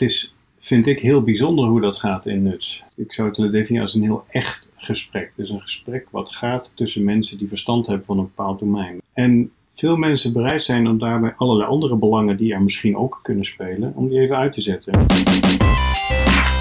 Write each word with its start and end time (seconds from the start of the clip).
het 0.00 0.10
is, 0.10 0.34
vind 0.58 0.86
ik, 0.86 1.00
heel 1.00 1.22
bijzonder 1.22 1.68
hoe 1.68 1.80
dat 1.80 1.98
gaat 1.98 2.26
in 2.26 2.42
Nuts. 2.42 2.84
Ik 2.96 3.12
zou 3.12 3.28
het 3.28 3.36
willen 3.36 3.52
definiëren 3.52 3.86
als 3.86 3.94
een 3.94 4.02
heel 4.02 4.24
echt 4.28 4.72
gesprek. 4.76 5.32
Dus 5.36 5.50
een 5.50 5.60
gesprek 5.60 6.06
wat 6.10 6.34
gaat 6.34 6.72
tussen 6.74 7.04
mensen 7.04 7.38
die 7.38 7.48
verstand 7.48 7.86
hebben 7.86 8.06
van 8.06 8.18
een 8.18 8.24
bepaald 8.24 8.58
domein. 8.58 9.00
En 9.12 9.50
veel 9.72 9.96
mensen 9.96 10.32
bereid 10.32 10.62
zijn 10.62 10.88
om 10.88 10.98
daarbij 10.98 11.34
allerlei 11.36 11.68
andere 11.68 11.96
belangen 11.96 12.36
die 12.36 12.52
er 12.52 12.62
misschien 12.62 12.96
ook 12.96 13.20
kunnen 13.22 13.44
spelen, 13.44 13.92
om 13.94 14.08
die 14.08 14.20
even 14.20 14.36
uit 14.36 14.52
te 14.52 14.60
zetten. 14.60 14.92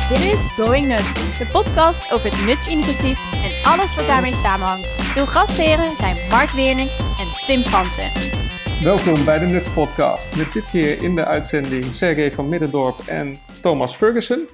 Dit 0.09 0.33
is 0.33 0.47
Going 0.47 0.87
Nuts, 0.87 1.37
de 1.37 1.49
podcast 1.51 2.11
over 2.11 2.31
het 2.31 2.45
Nuts-initiatief 2.45 3.33
en 3.43 3.71
alles 3.71 3.95
wat 3.95 4.07
daarmee 4.07 4.33
samenhangt. 4.33 5.15
Uw 5.17 5.25
gastheren 5.25 5.95
zijn 5.95 6.15
Mark 6.29 6.49
Weerning 6.49 6.89
en 6.89 7.45
Tim 7.45 7.61
Fransen. 7.61 8.38
Welkom 8.83 9.25
bij 9.25 9.39
de 9.39 9.45
Nuts 9.45 9.73
Podcast. 9.73 10.37
Met 10.37 10.53
dit 10.53 10.69
keer 10.69 11.03
in 11.03 11.15
de 11.15 11.25
uitzending 11.25 11.85
Sergej 11.85 12.31
van 12.31 12.49
Middendorp 12.49 12.99
en 13.07 13.35
Thomas 13.61 13.95
Ferguson. 13.95 14.47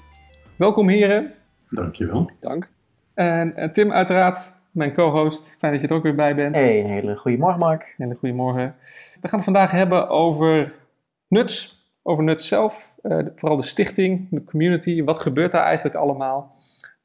Welkom 0.56 0.90
heren. 0.90 1.34
Dankjewel. 1.70 2.32
Dank. 2.40 2.70
En, 3.14 3.56
en 3.56 3.72
Tim 3.72 3.92
uiteraard, 3.92 4.54
mijn 4.72 4.94
co-host. 4.94 5.56
Fijn 5.60 5.72
dat 5.72 5.82
je 5.82 5.88
er 5.88 5.94
ook 5.94 6.04
weer 6.04 6.16
bij 6.16 6.36
bent. 6.36 6.56
Hey, 6.56 6.80
een 6.80 6.90
hele 6.90 7.16
goede 7.16 7.38
morgen 7.38 7.60
Mark. 7.60 7.94
Hele 7.98 8.16
goede 8.16 8.36
morgen. 8.36 8.76
We 9.22 9.28
gaan 9.28 9.40
het 9.40 9.44
vandaag 9.44 9.72
hebben 9.72 10.10
over 10.10 10.74
Nuts, 11.28 11.86
over 12.04 12.24
Nuts 12.24 12.48
zelf. 12.48 12.94
Uh, 13.02 13.26
vooral 13.36 13.58
de 13.58 13.64
stichting, 13.64 14.28
de 14.30 14.44
community. 14.44 15.04
Wat 15.04 15.20
gebeurt 15.20 15.52
daar 15.52 15.66
eigenlijk 15.66 15.96
allemaal? 15.96 16.56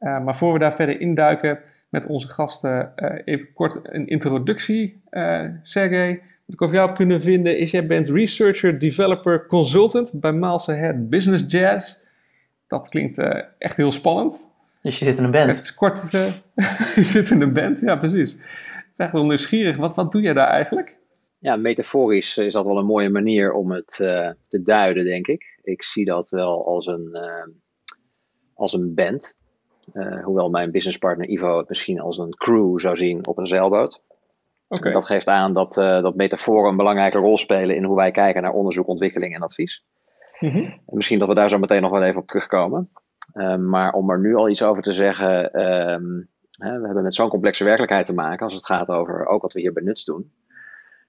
Uh, 0.01 0.25
maar 0.25 0.37
voor 0.37 0.53
we 0.53 0.59
daar 0.59 0.75
verder 0.75 1.01
induiken 1.01 1.59
met 1.89 2.07
onze 2.07 2.29
gasten, 2.29 2.93
uh, 2.97 3.21
even 3.25 3.53
kort 3.53 3.81
een 3.83 4.07
introductie. 4.07 5.03
Sergej, 5.63 6.23
ik 6.53 6.63
over 6.63 6.75
jou 6.75 6.87
heb 6.87 6.97
kunnen 6.97 7.23
vinden 7.23 7.59
is, 7.59 7.71
jij 7.71 7.87
bent 7.87 8.09
researcher, 8.09 8.79
developer, 8.79 9.47
consultant 9.47 10.13
bij 10.15 10.33
Miles 10.33 10.69
Ahead 10.69 11.09
Business 11.09 11.45
Jazz. 11.49 11.99
Dat 12.67 12.89
klinkt 12.89 13.19
uh, 13.19 13.43
echt 13.59 13.77
heel 13.77 13.93
spannend. 13.93 14.49
Dus 14.83 14.99
je 14.99 15.05
zit 15.05 15.19
in 15.19 15.25
een 15.25 15.31
band? 15.31 15.47
Het 15.47 15.65
is 15.65 15.75
kort, 15.75 16.13
uh, 16.13 16.27
je 16.97 17.03
zit 17.03 17.31
in 17.31 17.41
een 17.41 17.53
band, 17.53 17.81
ja 17.81 17.97
precies. 17.97 18.35
Ik 18.35 18.93
ben 18.97 19.13
wel 19.13 19.27
nieuwsgierig, 19.27 19.77
wat, 19.77 19.95
wat 19.95 20.13
doe 20.13 20.21
jij 20.21 20.33
daar 20.33 20.49
eigenlijk? 20.49 20.99
Ja, 21.39 21.57
metaforisch 21.57 22.39
is 22.39 22.53
dat 22.53 22.67
wel 22.67 22.79
een 22.79 22.87
mooie 22.87 23.11
manier 23.11 23.53
om 23.53 23.73
het 23.73 23.99
uh, 24.03 24.31
te 24.43 24.63
duiden, 24.63 25.05
denk 25.05 25.27
ik. 25.27 25.59
Ik 25.63 25.83
zie 25.83 26.05
dat 26.05 26.31
wel 26.31 26.67
als 26.67 26.87
een, 26.87 27.19
als 28.55 28.73
een 28.73 28.95
band. 28.95 29.37
hoewel 30.23 30.51
mijn 30.51 30.71
businesspartner 30.71 31.29
Ivo 31.29 31.59
het 31.59 31.69
misschien 31.69 32.01
als 32.01 32.19
een 32.19 32.37
crew 32.37 32.79
zou 32.79 32.97
zien 32.97 33.27
op 33.27 33.39
een 33.39 33.47
zeilboot. 33.47 34.01
Okay. 34.79 34.93
Dat 34.93 35.07
geeft 35.07 35.29
aan 35.29 35.55
dat, 35.55 35.77
uh, 35.77 36.03
dat 36.03 36.15
metaforen 36.15 36.71
een 36.71 36.77
belangrijke 36.77 37.19
rol 37.19 37.39
spelen 37.39 37.77
in 37.77 37.85
hoe 37.85 37.97
wij 37.97 38.11
kijken 38.11 38.43
naar 38.43 38.53
onderzoek, 38.53 38.89
ontwikkeling 38.89 39.35
en 39.35 39.43
advies. 39.43 39.85
Mm 40.39 40.51
-hmm. 40.51 40.65
en 40.65 40.81
misschien 40.85 41.19
dat 41.19 41.29
we 41.29 41.35
daar 41.35 41.49
zo 41.49 41.59
meteen 41.59 41.83
nog 41.83 41.91
wel 41.91 42.03
even 42.03 42.21
op 42.21 42.27
terugkomen. 42.27 42.91
Uh, 43.35 43.57
maar 43.57 43.93
om 43.93 44.11
er 44.11 44.21
nu 44.21 44.35
al 44.35 44.49
iets 44.49 44.63
over 44.63 44.83
te 44.83 44.93
zeggen, 44.93 45.51
uh, 45.53 46.21
hè, 46.51 46.79
we 46.81 46.87
hebben 46.87 47.03
met 47.03 47.15
zo'n 47.15 47.29
complexe 47.29 47.65
werkelijkheid 47.65 48.07
te 48.07 48.15
maken 48.15 48.45
als 48.45 48.55
het 48.55 48.67
gaat 48.67 48.89
over 48.89 49.27
ook 49.27 49.43
wat 49.43 49.53
we 49.53 49.61
hier 49.61 49.73
bij 49.73 49.83
Nuts 49.83 50.05
doen. 50.05 50.33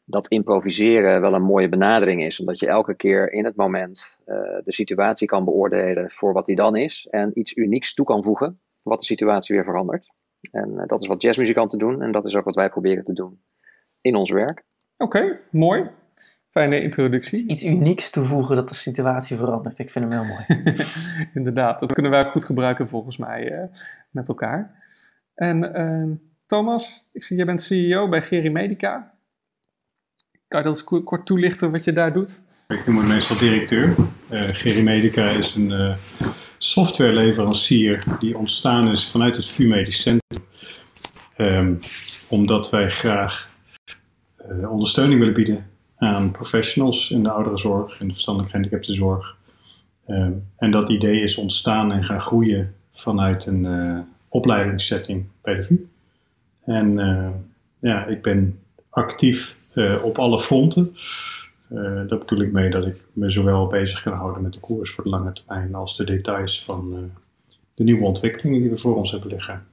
Dat 0.05 0.27
improviseren 0.27 1.21
wel 1.21 1.33
een 1.33 1.41
mooie 1.41 1.69
benadering 1.69 2.23
is, 2.23 2.39
omdat 2.39 2.59
je 2.59 2.67
elke 2.67 2.95
keer 2.95 3.31
in 3.31 3.45
het 3.45 3.55
moment 3.55 4.17
uh, 4.25 4.35
de 4.63 4.73
situatie 4.73 5.27
kan 5.27 5.45
beoordelen 5.45 6.11
voor 6.11 6.33
wat 6.33 6.45
die 6.45 6.55
dan 6.55 6.75
is 6.75 7.07
en 7.09 7.39
iets 7.39 7.55
unieks 7.55 7.93
toe 7.93 8.05
kan 8.05 8.23
voegen, 8.23 8.59
wat 8.81 8.99
de 8.99 9.05
situatie 9.05 9.55
weer 9.55 9.65
verandert. 9.65 10.11
En 10.51 10.83
dat 10.87 11.01
is 11.01 11.07
wat 11.07 11.21
jazzmuzikanten 11.21 11.79
doen 11.79 12.01
en 12.01 12.11
dat 12.11 12.25
is 12.25 12.35
ook 12.35 12.45
wat 12.45 12.55
wij 12.55 12.69
proberen 12.69 13.03
te 13.03 13.13
doen 13.13 13.39
in 14.01 14.15
ons 14.15 14.31
werk. 14.31 14.63
Oké, 14.97 15.17
okay, 15.17 15.39
mooi. 15.51 15.89
Fijne 16.49 16.81
introductie. 16.81 17.47
Iets 17.47 17.63
unieks 17.63 18.09
toevoegen 18.09 18.55
dat 18.55 18.69
de 18.69 18.75
situatie 18.75 19.37
verandert. 19.37 19.79
Ik 19.79 19.91
vind 19.91 20.11
hem 20.11 20.23
heel 20.23 20.33
mooi. 20.33 20.63
Inderdaad, 21.33 21.79
dat 21.79 21.93
kunnen 21.93 22.11
wij 22.11 22.23
ook 22.25 22.31
goed 22.31 22.43
gebruiken 22.43 22.87
volgens 22.87 23.17
mij 23.17 23.51
uh, 23.51 23.63
met 24.09 24.27
elkaar. 24.27 24.83
En 25.35 25.79
uh, 25.79 26.17
Thomas, 26.45 27.09
ik 27.13 27.23
zie, 27.23 27.37
jij 27.37 27.45
bent 27.45 27.61
CEO 27.61 28.09
bij 28.09 28.21
Geri 28.21 28.49
Medica. 28.49 29.13
Kan 30.47 30.59
je 30.59 30.65
dat 30.65 30.75
eens 30.89 31.03
kort 31.03 31.25
toelichten 31.25 31.71
wat 31.71 31.83
je 31.83 31.93
daar 31.93 32.13
doet? 32.13 32.41
Ik 32.67 32.87
noem 32.87 32.97
het 32.97 33.07
meestal 33.07 33.37
directeur. 33.37 33.95
Uh, 34.29 34.41
Geri 34.41 34.83
Medica 34.83 35.29
is 35.29 35.55
een 35.55 35.69
uh, 35.69 35.95
softwareleverancier 36.57 38.03
die 38.19 38.37
ontstaan 38.37 38.91
is 38.91 39.11
vanuit 39.11 39.35
het 39.35 39.45
VU 39.47 39.67
Medisch 39.67 40.01
Centrum. 40.01 40.43
Um, 41.37 41.79
omdat 42.27 42.69
wij 42.69 42.89
graag 42.89 43.50
uh, 44.49 44.71
ondersteuning 44.71 45.19
willen 45.19 45.33
bieden 45.33 45.65
aan 45.97 46.31
professionals 46.31 47.09
in 47.09 47.23
de 47.23 47.29
ouderenzorg, 47.29 47.99
in 47.99 48.07
de 48.07 48.13
verstandelijk 48.13 48.51
gehandicaptenzorg. 48.51 49.35
Um, 50.07 50.45
en 50.57 50.71
dat 50.71 50.89
idee 50.89 51.21
is 51.21 51.37
ontstaan 51.37 51.91
en 51.91 52.03
gaan 52.03 52.21
groeien 52.21 52.75
vanuit 52.91 53.45
een 53.45 53.63
uh, 53.63 53.99
opleidingssetting 54.27 55.25
bij 55.41 55.55
de 55.55 55.63
VU. 55.63 55.87
En 56.65 56.97
uh, 56.97 57.29
ja, 57.79 58.05
ik 58.05 58.21
ben 58.21 58.59
actief 58.89 59.59
op 60.03 60.17
alle 60.17 60.39
fronten. 60.39 60.95
daar 62.07 62.17
bedoel 62.17 62.41
ik 62.41 62.51
mee 62.51 62.69
dat 62.69 62.85
ik 62.85 63.01
me 63.13 63.31
zowel 63.31 63.67
bezig 63.67 64.01
kan 64.01 64.13
houden 64.13 64.41
met 64.41 64.53
de 64.53 64.59
koers 64.59 64.91
voor 64.91 65.03
de 65.03 65.09
lange 65.09 65.33
termijn 65.33 65.75
als 65.75 65.97
de 65.97 66.03
details 66.03 66.63
van 66.63 67.11
de 67.73 67.83
nieuwe 67.83 68.05
ontwikkelingen 68.05 68.61
die 68.61 68.69
we 68.69 68.77
voor 68.77 68.95
ons 68.95 69.11
hebben 69.11 69.29
liggen. 69.29 69.63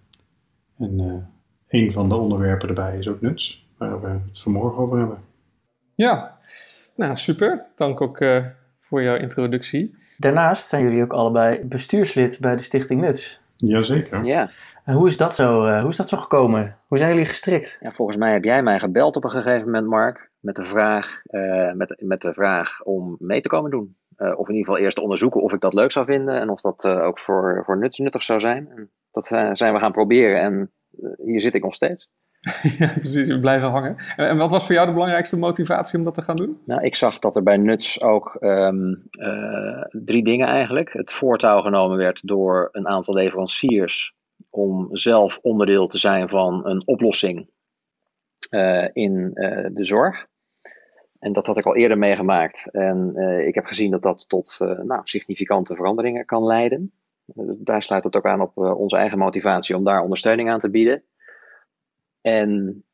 En 0.78 1.26
een 1.68 1.92
van 1.92 2.08
de 2.08 2.14
onderwerpen 2.14 2.68
erbij 2.68 2.98
is 2.98 3.08
ook 3.08 3.20
nuts 3.20 3.66
waar 3.78 4.00
we 4.00 4.08
het 4.08 4.40
vanmorgen 4.40 4.82
over 4.82 4.98
hebben. 4.98 5.18
Ja, 5.94 6.36
nou 6.96 7.16
super. 7.16 7.66
Dank 7.74 8.00
ook 8.00 8.20
uh, 8.20 8.46
voor 8.76 9.02
jouw 9.02 9.16
introductie. 9.16 9.96
Daarnaast 10.16 10.68
zijn 10.68 10.82
jullie 10.82 11.02
ook 11.02 11.12
allebei 11.12 11.64
bestuurslid 11.64 12.40
bij 12.40 12.56
de 12.56 12.62
Stichting 12.62 13.00
Nuts. 13.00 13.40
Jazeker. 13.56 14.24
Ja. 14.24 14.50
En 14.84 14.94
hoe 14.94 15.06
is 15.06 15.16
dat 15.16 15.34
zo, 15.34 15.66
uh, 15.66 15.80
hoe 15.80 15.90
is 15.90 15.96
dat 15.96 16.08
zo 16.08 16.16
gekomen? 16.16 16.76
Hoe 16.86 16.98
zijn 16.98 17.10
jullie 17.10 17.26
gestrikt? 17.26 17.76
Ja, 17.80 17.92
volgens 17.92 18.16
mij 18.16 18.32
heb 18.32 18.44
jij 18.44 18.62
mij 18.62 18.78
gebeld 18.78 19.16
op 19.16 19.24
een 19.24 19.30
gegeven 19.30 19.64
moment, 19.64 19.86
Mark, 19.86 20.30
met 20.40 20.56
de 20.56 20.64
vraag, 20.64 21.22
uh, 21.30 21.72
met, 21.72 21.96
met 22.02 22.22
de 22.22 22.32
vraag 22.32 22.82
om 22.82 23.16
mee 23.18 23.40
te 23.40 23.48
komen 23.48 23.70
doen. 23.70 23.96
of 24.16 24.48
in 24.48 24.54
ieder 24.54 24.66
geval 24.66 24.78
eerst 24.78 24.96
te 24.96 25.02
onderzoeken 25.02 25.42
of 25.42 25.52
ik 25.52 25.60
dat 25.60 25.74
leuk 25.74 25.92
zou 25.92 26.06
vinden 26.06 26.40
en 26.40 26.48
of 26.48 26.60
dat 26.60 26.84
ook 26.86 27.18
voor, 27.18 27.62
voor 27.64 27.78
nuts 27.78 27.98
nuttig 27.98 28.22
zou 28.22 28.40
zijn. 28.40 28.68
En 28.70 28.90
dat 29.10 29.26
zijn 29.58 29.72
we 29.72 29.78
gaan 29.78 29.92
proberen 29.92 30.40
en 30.40 30.72
hier 31.24 31.40
zit 31.40 31.54
ik 31.54 31.62
nog 31.62 31.74
steeds. 31.74 32.10
ja, 32.78 32.92
precies. 32.92 33.28
We 33.28 33.40
blijven 33.40 33.68
hangen. 33.68 33.96
En, 34.16 34.36
wat 34.36 34.50
was 34.50 34.66
voor 34.66 34.74
jou 34.74 34.86
de 34.86 34.92
belangrijkste 34.92 35.38
motivatie 35.38 35.98
om 35.98 36.04
dat 36.04 36.14
te 36.14 36.22
gaan 36.22 36.36
doen? 36.36 36.60
Nou, 36.64 36.82
ik 36.82 36.94
zag 36.94 37.18
dat 37.18 37.36
er 37.36 37.42
bij 37.42 37.56
Nuts 37.56 38.02
ook 38.02 38.36
um, 38.40 39.08
uh, 39.10 39.82
drie 39.90 40.24
dingen 40.24 40.46
eigenlijk. 40.46 40.92
Het 40.92 41.12
voortouw 41.12 41.60
genomen 41.60 41.96
werd 41.96 42.26
door 42.26 42.68
een 42.72 42.88
aantal 42.88 43.14
leveranciers 43.14 44.14
om 44.50 44.88
zelf 44.90 45.38
onderdeel 45.42 45.86
te 45.86 45.98
zijn 45.98 46.28
van 46.28 46.66
een 46.66 46.86
oplossing 46.86 47.48
uh, 48.50 48.88
in 48.92 49.30
uh, 49.34 49.66
de 49.72 49.84
zorg. 49.84 50.26
En 51.18 51.32
dat 51.32 51.46
had 51.46 51.58
ik 51.58 51.66
al 51.66 51.76
eerder 51.76 51.98
meegemaakt. 51.98 52.68
En 52.70 53.16
ik 53.46 53.54
heb 53.54 53.66
gezien 53.66 53.90
dat 53.90 54.02
dat 54.02 54.28
tot 54.28 54.58
nou, 54.82 55.00
significante 55.04 55.74
veranderingen 55.74 56.24
kan 56.24 56.44
leiden. 56.44 56.92
daar 57.58 57.82
sluit 57.82 58.04
het 58.04 58.16
ook 58.16 58.26
aan 58.26 58.40
op 58.40 58.56
onze 58.56 58.96
eigen 58.96 59.18
motivatie 59.18 59.76
om 59.76 59.84
daar 59.84 60.02
ondersteuning 60.02 60.50
aan 60.50 60.60
te 60.60 60.70
bieden. 60.70 61.02
En 62.28 62.84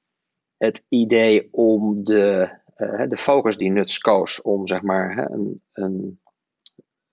het 0.57 0.85
idee 0.89 1.49
om 1.51 2.05
de, 2.05 2.49
uh, 2.77 3.09
de 3.09 3.17
focus 3.17 3.57
die 3.57 3.71
Nuts 3.71 3.99
koos 3.99 4.43
om 4.43 4.67
zeg 4.67 4.83
maar 4.83 5.31
een, 5.31 5.63
een 5.73 6.21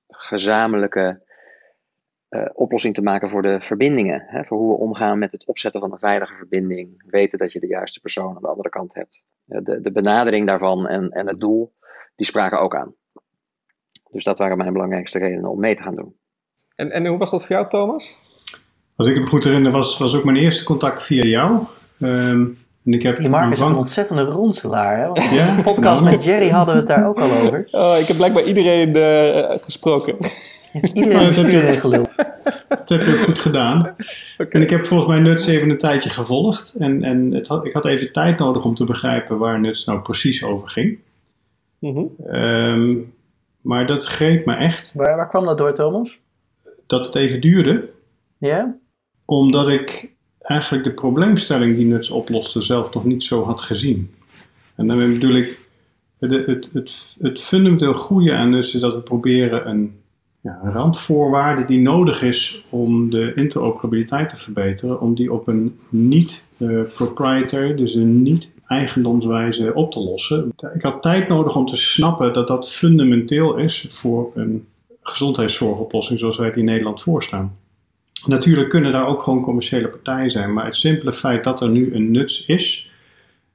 gezamenlijke 0.08 1.24
uh, 2.30 2.46
oplossing 2.54 2.94
te 2.94 3.02
maken 3.02 3.30
voor 3.30 3.42
de 3.42 3.62
verbindingen. 3.62 4.24
Hè, 4.28 4.44
voor 4.44 4.58
hoe 4.58 4.70
we 4.70 4.84
omgaan 4.84 5.20
met 5.20 5.32
het 5.32 5.46
opzetten 5.46 5.82
van 5.82 5.92
een 5.92 6.00
veilige 6.00 6.36
verbinding. 6.36 7.04
Weten 7.06 7.40
dat 7.40 7.52
je 7.52 7.60
de 7.60 7.68
juiste 7.68 8.00
persoon 8.00 8.36
aan 8.36 8.42
de 8.42 8.50
andere 8.50 8.70
kant 8.70 8.94
hebt. 8.94 9.24
De, 9.46 9.82
de 9.82 9.92
benadering 9.92 10.48
daarvan 10.48 10.88
en, 10.88 11.10
en 11.10 11.28
het 11.28 11.40
doel, 11.40 11.74
die 12.16 12.26
spraken 12.26 12.60
ook 12.60 12.76
aan. 12.76 12.96
Dus 14.12 14.24
dat 14.24 14.38
waren 14.38 14.58
mijn 14.58 14.74
belangrijkste 14.74 15.20
redenen 15.20 15.50
om 15.50 15.60
mee 15.60 15.76
te 15.76 15.84
gaan 15.84 15.96
doen. 15.96 16.16
En, 16.76 16.92
en 16.92 17.06
hoe 17.06 17.18
was 17.18 17.32
dat 17.32 17.46
voor 17.46 17.56
jou, 17.56 17.70
Thomas? 17.70 18.20
Als 18.96 19.08
ik 19.08 19.16
me 19.16 19.28
goed 19.28 19.44
herinner, 19.44 19.72
was, 19.72 19.98
was 19.98 20.16
ook 20.16 20.24
mijn 20.24 20.38
eerste 20.38 20.64
contact 20.64 21.04
via 21.04 21.24
jou. 21.24 21.66
Um, 22.02 22.58
en 22.86 22.94
ik 22.94 23.04
heb 23.04 23.16
Die 23.16 23.30
Mark 23.30 23.52
is 23.52 23.60
een 23.60 23.76
ontzettende 23.76 24.24
ronselaar. 24.24 24.98
Hè? 24.98 25.36
Ja? 25.36 25.56
De 25.56 25.62
podcast 25.64 26.04
met 26.04 26.24
Jerry 26.24 26.50
hadden 26.50 26.74
we 26.74 26.80
het 26.80 26.90
daar 26.90 27.08
ook 27.08 27.20
al 27.20 27.32
over. 27.32 27.68
Oh, 27.72 27.98
ik 28.00 28.08
heb 28.08 28.18
blijkbaar 28.18 28.44
iedereen 28.44 28.98
uh, 28.98 29.56
gesproken. 29.62 30.16
Iedereen 30.94 31.74
geluld. 31.74 32.16
Dat 32.68 32.90
heb 32.90 33.02
je 33.02 33.12
ook 33.12 33.26
goed 33.26 33.40
gedaan. 33.40 33.80
Okay. 34.38 34.48
En 34.50 34.62
ik 34.62 34.70
heb 34.70 34.86
volgens 34.86 35.10
mij 35.10 35.20
Nuts 35.20 35.48
even 35.48 35.70
een 35.70 35.78
tijdje 35.78 36.10
gevolgd. 36.10 36.76
En, 36.80 37.04
en 37.04 37.32
het 37.32 37.48
had, 37.48 37.66
ik 37.66 37.74
had 37.74 37.86
even 37.86 38.12
tijd 38.12 38.40
nodig 38.40 38.66
om 38.66 38.76
te 38.76 38.86
begrijpen 38.86 39.38
waar 39.38 39.60
Nuts 39.60 39.86
nou 39.86 40.00
precies 40.00 40.44
over 40.44 40.70
ging. 40.70 41.00
Mm 41.80 41.96
-hmm. 41.96 42.36
um, 42.36 43.14
maar 43.62 43.88
dat 43.88 44.06
greep 44.06 44.46
me 44.46 44.56
echt. 44.56 44.92
Waar, 44.96 45.16
waar 45.16 45.30
kwam 45.30 45.46
dat 45.46 45.58
door, 45.58 45.74
Thomas? 45.74 46.20
Dat 46.88 47.06
het 47.06 47.16
even 47.16 47.42
duurde. 47.42 47.90
Ja? 48.38 48.76
Omdat 49.26 49.70
ik 49.70 50.12
eigenlijk 50.42 50.84
de 50.84 50.94
probleemstelling 50.94 51.76
die 51.76 51.86
Nuts 51.86 52.10
oploste 52.10 52.62
zelf 52.62 52.94
nog 52.94 53.06
niet 53.06 53.24
zo 53.24 53.44
had 53.44 53.62
gezien. 53.62 54.12
En 54.76 54.88
daarmee 54.88 55.14
bedoel 55.14 55.36
ik, 55.36 55.60
het, 56.20 56.46
het, 56.46 56.70
het, 56.74 57.18
het 57.22 57.42
fundamenteel 57.42 57.94
goede 57.94 58.34
aan 58.34 58.50
Nuts 58.50 58.76
is 58.76 58.82
dat 58.82 58.94
we 58.94 59.02
proberen 59.02 59.70
een 59.70 60.00
ja, 60.42 60.60
randvoorwaarde 60.64 61.66
die 61.66 61.80
nodig 61.80 62.22
is 62.22 62.66
om 62.70 63.10
de 63.10 63.34
interoperabiliteit 63.36 64.30
te 64.30 64.38
verbeteren, 64.38 65.02
om 65.02 65.16
die 65.16 65.34
op 65.34 65.48
een 65.48 65.80
niet-proprietary, 65.90 67.76
dus 67.76 67.94
een 67.94 68.22
niet-eigendomswijze 68.22 69.74
op 69.74 69.92
te 69.92 70.00
lossen. 70.00 70.54
Ik 70.74 70.82
had 70.82 71.02
tijd 71.02 71.28
nodig 71.28 71.56
om 71.56 71.66
te 71.66 71.78
snappen 71.78 72.34
dat 72.34 72.48
dat 72.48 72.72
fundamenteel 72.72 73.58
is 73.58 73.86
voor 73.90 74.32
een 74.36 74.68
gezondheidszorgoplossing 75.02 76.20
zoals 76.20 76.38
wij 76.38 76.50
die 76.50 76.60
in 76.60 76.66
Nederland 76.66 77.02
voorstaan. 77.02 77.58
Natuurlijk 78.26 78.70
kunnen 78.70 78.92
daar 78.92 79.08
ook 79.08 79.22
gewoon 79.22 79.42
commerciële 79.42 79.88
partijen 79.88 80.32
zijn, 80.32 80.54
maar 80.54 80.66
het 80.66 80.76
simpele 80.76 81.14
feit 81.14 81.44
dat 81.44 81.62
er 81.62 81.70
nu 81.70 81.96
een 81.96 82.12
nuts 82.12 82.46
is, 82.46 82.92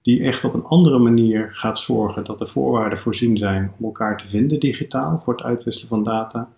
die 0.02 0.22
echt 0.22 0.44
op 0.44 0.54
een 0.54 0.64
andere 0.64 0.98
manier 0.98 1.48
gaat 1.52 1.80
zorgen 1.80 2.24
dat 2.24 2.38
de 2.38 2.46
voorwaarden 2.46 2.98
voorzien 2.98 3.36
zijn 3.36 3.72
om 3.78 3.84
elkaar 3.84 4.18
te 4.18 4.28
vinden 4.28 4.60
digitaal 4.60 5.20
voor 5.24 5.34
het 5.34 5.42
uitwisselen 5.42 5.88
van 5.88 6.04
data, 6.04 6.48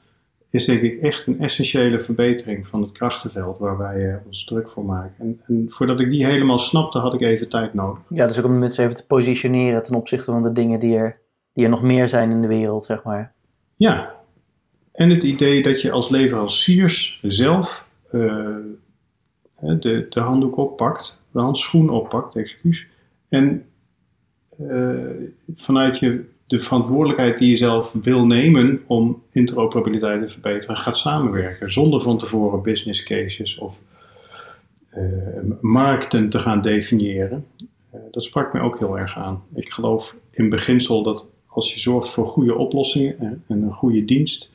is 0.51 0.65
denk 0.65 0.83
ik 0.83 1.01
echt 1.01 1.27
een 1.27 1.41
essentiële 1.41 2.01
verbetering 2.01 2.67
van 2.67 2.83
het 2.83 2.93
krachtenveld 2.93 3.59
waar 3.59 3.79
wij 3.79 3.97
uh, 3.97 4.15
ons 4.27 4.45
druk 4.45 4.69
voor 4.69 4.85
maken. 4.85 5.15
En, 5.19 5.41
en, 5.47 5.67
voordat 5.69 6.01
ik 6.01 6.11
die 6.11 6.27
helemaal 6.27 6.59
snapte, 6.59 6.99
had 6.99 7.15
ik 7.15 7.21
even 7.21 7.49
tijd 7.49 7.75
nodig. 7.75 8.03
Ja, 8.09 8.27
dus 8.27 8.39
ook 8.39 8.45
om 8.45 8.59
mensen 8.59 8.85
even 8.85 8.97
te 8.97 9.07
positioneren 9.07 9.83
ten 9.83 9.95
opzichte 9.95 10.31
van 10.31 10.43
de 10.43 10.53
dingen 10.53 10.81
die 10.81 10.97
er, 10.97 11.21
die 11.53 11.65
er 11.65 11.71
nog 11.71 11.83
meer 11.83 12.09
zijn 12.09 12.31
in 12.31 12.41
de 12.41 12.49
wereld, 12.49 12.85
zeg 12.85 13.03
maar. 13.03 13.33
Ja, 13.77 14.15
en 14.93 15.11
het 15.11 15.23
idee 15.23 15.63
dat 15.63 15.81
je 15.81 15.91
als 15.91 16.09
leveranciers 16.09 17.19
zelf 17.23 17.88
de, 18.11 20.07
de 20.09 20.21
handdoek 20.21 20.57
oppakt, 20.57 21.21
de 21.31 21.41
handschoen 21.41 21.91
oppakt, 21.91 22.37
excuus. 22.37 22.87
En 23.29 23.65
uh, 24.61 25.01
vanuit 25.55 25.99
je 25.99 26.25
de 26.47 26.59
verantwoordelijkheid 26.59 27.39
die 27.39 27.51
je 27.51 27.57
zelf 27.57 27.95
wil 28.03 28.27
nemen 28.27 28.83
om 28.87 29.23
interoperabiliteit 29.33 30.23
te 30.23 30.33
verbeteren, 30.33 30.77
gaat 30.77 30.99
samenwerken. 30.99 31.73
Zonder 31.73 32.01
van 32.01 32.19
tevoren 32.19 32.63
business 32.63 33.03
cases 33.03 33.59
of 33.59 33.79
markten 35.61 36.29
te 36.31 36.39
gaan 36.39 36.61
definiëren. 36.61 37.47
Dat 38.11 38.25
sprak 38.25 38.53
mij 38.53 38.63
ook 38.63 38.79
heel 38.79 38.99
erg 38.99 39.17
aan. 39.17 39.43
Ik 39.55 39.73
geloof 39.73 40.17
in 40.31 40.49
beginsel 40.49 41.03
dat 41.03 41.27
als 41.47 41.75
je 41.75 41.81
zorgt 41.81 42.11
voor 42.11 42.27
goede 42.27 42.55
oplossingen 42.55 43.43
en 43.47 43.63
een 43.63 43.73
goede 43.73 44.05
dienst, 44.05 44.51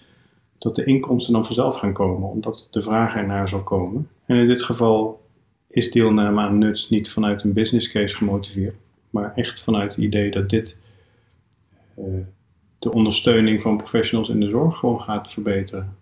dat 0.64 0.76
de 0.76 0.84
inkomsten 0.84 1.34
dan 1.34 1.46
vanzelf 1.46 1.76
gaan 1.76 1.94
komen, 1.94 2.30
omdat 2.30 2.68
de 2.72 2.82
vraag 2.82 3.16
ernaar 3.16 3.50
zal 3.50 3.64
komen. 3.64 4.10
En 4.26 4.36
in 4.36 4.48
dit 4.48 4.64
geval 4.64 5.22
is 5.70 5.92
deelname 5.92 6.42
aan 6.42 6.58
nuts 6.58 6.90
niet 6.90 7.12
vanuit 7.12 7.44
een 7.44 7.54
business 7.54 7.92
case 7.92 8.16
gemotiveerd, 8.16 8.76
maar 9.10 9.34
echt 9.36 9.62
vanuit 9.62 9.96
het 9.96 10.04
idee 10.04 10.32
dat 10.32 10.50
dit 10.50 10.78
uh, 12.00 12.06
de 12.80 12.92
ondersteuning 12.92 13.62
van 13.62 13.78
professionals 13.78 14.30
in 14.30 14.40
de 14.40 14.50
zorg 14.50 14.78
gewoon 14.78 15.02
gaat 15.02 15.32
verbeteren. 15.32 15.96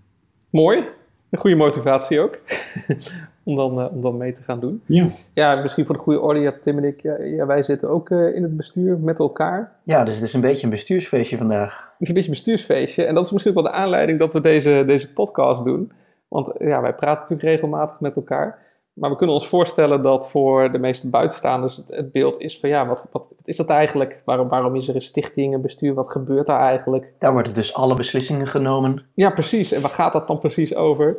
Mooi, 0.50 0.84
een 1.30 1.40
goede 1.40 1.56
motivatie 1.56 2.19
ook. 2.19 2.40
om, 3.44 3.56
dan, 3.56 3.80
uh, 3.80 3.92
om 3.92 4.02
dan 4.02 4.18
mee 4.18 4.34
te 4.34 4.44
gaan 4.44 4.60
doen. 4.60 4.81
Ja. 4.86 5.08
Ja, 5.34 5.56
misschien 5.56 5.86
voor 5.86 5.96
de 5.96 6.02
goede 6.02 6.19
orde, 6.19 6.40
ja, 6.40 6.54
Tim 6.62 6.78
en 6.78 6.84
ik, 6.84 7.02
ja, 7.02 7.22
ja 7.22 7.46
wij 7.46 7.63
zitten 7.63 7.90
ook 7.90 8.10
uh, 8.10 8.36
in 8.36 8.44
het 8.44 8.58
bestuur 8.58 8.98
met 8.98 9.19
elkaar. 9.19 9.75
Ja, 9.84 10.04
dus 10.04 10.16
het 10.16 10.24
is 10.24 10.34
een 10.34 10.42
beetje 10.42 10.63
een 10.63 10.69
bestuursfeestje 10.69 11.38
vandaag. 11.38 11.90
Het 12.01 12.09
is 12.09 12.15
een 12.15 12.21
beetje 12.21 12.38
een 12.38 12.53
bestuursfeestje. 12.56 13.03
En 13.03 13.15
dat 13.15 13.25
is 13.25 13.31
misschien 13.31 13.57
ook 13.57 13.63
wel 13.63 13.71
de 13.71 13.77
aanleiding 13.77 14.19
dat 14.19 14.33
we 14.33 14.42
deze, 14.42 14.83
deze 14.88 15.13
podcast 15.13 15.63
doen. 15.63 15.92
Want 16.27 16.51
ja, 16.59 16.81
wij 16.81 16.94
praten 16.94 17.21
natuurlijk 17.21 17.50
regelmatig 17.50 18.00
met 18.00 18.15
elkaar. 18.15 18.59
Maar 18.94 19.09
we 19.09 19.15
kunnen 19.15 19.36
ons 19.36 19.48
voorstellen 19.48 20.01
dat 20.01 20.30
voor 20.30 20.71
de 20.71 20.77
meeste 20.77 21.09
buitenstaanders 21.09 21.77
het, 21.77 21.89
het 21.89 22.12
beeld 22.12 22.39
is 22.39 22.59
van 22.59 22.69
ja, 22.69 22.88
wat, 22.88 23.07
wat, 23.12 23.33
wat, 23.38 23.48
is 23.48 23.56
dat 23.56 23.69
eigenlijk? 23.69 24.21
Waarom, 24.25 24.48
waarom 24.48 24.75
is 24.75 24.88
er 24.88 24.95
een 24.95 25.01
stichting, 25.01 25.53
een 25.53 25.62
bestuur? 25.62 25.94
Wat 25.94 26.12
gebeurt 26.12 26.48
daar 26.48 26.59
eigenlijk? 26.59 27.13
Daar 27.18 27.33
worden 27.33 27.53
dus 27.53 27.74
alle 27.74 27.95
beslissingen 27.95 28.48
genomen. 28.48 29.06
Ja, 29.13 29.30
precies. 29.30 29.71
En 29.71 29.81
waar 29.81 29.92
gaat 29.92 30.13
dat 30.13 30.27
dan 30.27 30.39
precies 30.39 30.75
over? 30.75 31.18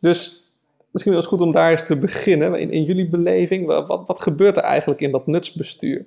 Dus 0.00 0.52
misschien 0.90 1.12
wel 1.12 1.20
eens 1.20 1.30
goed 1.30 1.40
om 1.40 1.52
daar 1.52 1.70
eens 1.70 1.86
te 1.86 1.96
beginnen. 1.96 2.54
In, 2.54 2.70
in 2.70 2.84
jullie 2.84 3.08
beleving, 3.08 3.66
wat, 3.66 4.06
wat 4.06 4.20
gebeurt 4.20 4.56
er 4.56 4.62
eigenlijk 4.62 5.00
in 5.00 5.10
dat 5.10 5.26
nutsbestuur? 5.26 6.06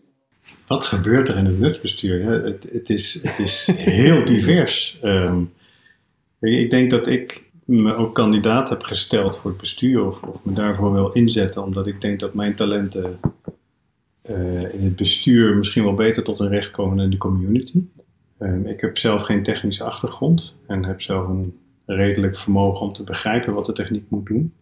Wat 0.68 0.86
gebeurt 0.86 1.30
er 1.30 1.38
in 1.38 1.46
het 1.46 1.60
nutsbestuur? 1.60 2.20
Ja, 2.20 2.30
het, 2.30 2.68
het, 2.72 2.90
is, 2.90 3.24
het 3.24 3.40
is 3.40 3.74
heel 3.78 4.26
divers. 4.34 5.00
Um, 5.04 5.54
ik 6.40 6.70
denk 6.70 6.90
dat 6.90 7.08
ik 7.08 7.44
me 7.66 7.96
ook 7.96 8.16
kandidaat 8.16 8.70
heb 8.70 8.84
gesteld 8.84 9.38
voor 9.38 9.52
het 9.52 9.60
bestuur 9.60 10.06
of, 10.06 10.22
of 10.22 10.44
me 10.44 10.54
daarvoor 10.54 10.94
wil 10.94 11.12
inzetten, 11.12 11.64
omdat 11.64 11.88
ik 11.88 12.02
denk 12.02 12.20
dat 12.20 12.34
mijn 12.34 12.56
talenten 12.56 13.20
uh, 14.30 14.74
in 14.74 14.84
het 14.84 14.96
bestuur 14.96 15.58
misschien 15.58 15.84
wel 15.84 15.94
beter 15.94 16.24
tot 16.24 16.40
hun 16.40 16.50
recht 16.50 16.72
komen 16.72 16.96
dan 16.96 17.06
in 17.06 17.12
de 17.12 17.18
community. 17.18 17.84
Um, 18.40 18.68
ik 18.68 18.82
heb 18.82 18.98
zelf 18.98 19.22
geen 19.22 19.44
technische 19.44 19.84
achtergrond 19.84 20.56
en 20.68 20.86
heb 20.86 21.02
zelf 21.02 21.28
een 21.28 21.58
redelijk 21.86 22.38
vermogen 22.38 22.86
om 22.86 22.94
te 22.94 23.04
begrijpen 23.04 23.54
wat 23.54 23.66
de 23.66 23.74
techniek 23.74 24.10
moet 24.10 24.26
doen. 24.26 24.54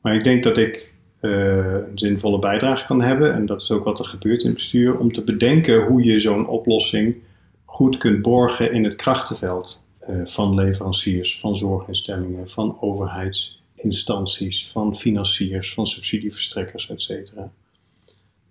Maar 0.00 0.14
ik 0.14 0.24
denk 0.24 0.42
dat 0.42 0.58
ik 0.58 0.94
een 1.20 1.84
zinvolle 1.94 2.38
bijdrage 2.38 2.86
kan 2.86 3.02
hebben, 3.02 3.34
en 3.34 3.46
dat 3.46 3.62
is 3.62 3.70
ook 3.70 3.84
wat 3.84 3.98
er 3.98 4.04
gebeurt 4.04 4.40
in 4.40 4.46
het 4.46 4.56
bestuur, 4.56 4.98
om 4.98 5.12
te 5.12 5.22
bedenken 5.22 5.82
hoe 5.82 6.04
je 6.04 6.20
zo'n 6.20 6.46
oplossing 6.46 7.16
goed 7.64 7.96
kunt 7.96 8.22
borgen 8.22 8.72
in 8.72 8.84
het 8.84 8.96
krachtenveld 8.96 9.84
uh, 10.10 10.16
van 10.24 10.54
leveranciers, 10.54 11.38
van 11.38 11.56
zorginstellingen, 11.56 12.48
van 12.48 12.76
overheidsinstanties, 12.80 14.68
van 14.68 14.96
financiers, 14.96 15.74
van 15.74 15.86
subsidieverstrekkers, 15.86 16.88
etc. 16.88 17.32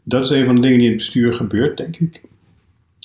Dat 0.03 0.23
is 0.23 0.29
een 0.29 0.45
van 0.45 0.55
de 0.55 0.61
dingen 0.61 0.77
die 0.77 0.87
in 0.87 0.93
het 0.93 1.03
bestuur 1.03 1.33
gebeurt, 1.33 1.77
denk 1.77 1.97
ik. 1.97 2.21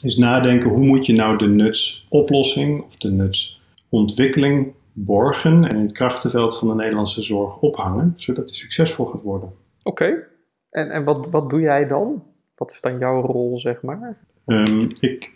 Is 0.03 0.17
nadenken 0.17 0.71
hoe 0.71 0.87
moet 0.87 1.07
je 1.07 1.12
nou 1.12 1.39
de 1.39 1.49
nutsoplossing 1.49 2.81
of 2.81 2.97
de 2.97 3.11
nutsontwikkeling 3.11 4.73
borgen 5.05 5.64
en 5.64 5.76
in 5.76 5.82
het 5.82 5.93
krachtenveld 5.93 6.58
van 6.58 6.69
de 6.69 6.75
Nederlandse 6.75 7.23
zorg 7.23 7.58
ophangen, 7.58 8.12
zodat 8.17 8.47
die 8.47 8.56
succesvol 8.56 9.06
gaat 9.06 9.23
worden. 9.23 9.52
Oké, 9.82 10.05
okay. 10.05 10.25
en, 10.70 10.91
en 10.91 11.05
wat, 11.05 11.29
wat 11.31 11.50
doe 11.50 11.61
jij 11.61 11.87
dan? 11.87 12.23
Wat 12.55 12.70
is 12.70 12.81
dan 12.81 12.99
jouw 12.99 13.20
rol, 13.20 13.58
zeg 13.58 13.82
maar? 13.82 14.19
Um, 14.47 14.91
ik 15.00 15.32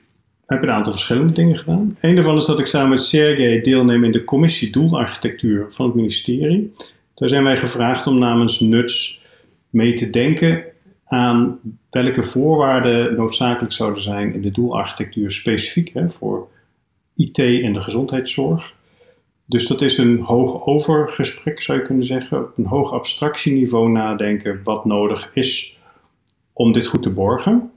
heb 0.47 0.63
een 0.63 0.71
aantal 0.71 0.93
verschillende 0.93 1.33
dingen 1.33 1.57
gedaan. 1.57 1.97
Een 2.01 2.15
daarvan 2.15 2.37
is 2.37 2.45
dat 2.45 2.59
ik 2.59 2.67
samen 2.67 2.89
met 2.89 3.01
Sergej 3.01 3.61
deelneem 3.61 4.05
in 4.05 4.13
de 4.13 4.25
commissie 4.25 4.73
doelarchitectuur 4.73 5.67
van 5.73 5.87
het 5.87 5.95
ministerie. 5.95 6.73
Daar 7.15 7.29
zijn 7.29 7.45
wij 7.45 7.57
gevraagd 7.57 8.07
om 8.07 8.19
namens 8.19 8.61
NUTS 8.61 9.23
mee 9.71 9.95
te 9.95 10.11
denken 10.11 10.65
aan 11.05 11.59
welke 11.91 12.23
voorwaarden 12.23 13.17
noodzakelijk 13.17 13.73
zouden 13.73 14.03
zijn 14.03 14.35
in 14.35 14.43
de 14.43 14.51
doelarchitectuur 14.51 15.33
specifiek 15.33 15.91
hè, 15.95 16.09
voor 16.09 16.49
IT 17.17 17.39
in 17.39 17.73
de 17.73 17.81
gezondheidszorg. 17.81 18.75
Dus 19.47 19.67
dat 19.67 19.83
is 19.83 19.99
een 19.99 20.21
hoog 20.21 20.67
overgesprek, 20.67 21.63
zou 21.63 21.79
je 21.79 21.85
kunnen 21.85 22.05
zeggen. 22.05 22.39
Op 22.39 22.59
een 22.59 22.67
hoog 22.67 22.93
abstractieniveau 22.93 23.91
nadenken 23.91 24.61
wat 24.63 24.85
nodig 24.85 25.31
is 25.35 25.79
om 26.53 26.73
dit 26.73 26.87
goed 26.87 27.03
te 27.03 27.11
borgen. 27.11 27.71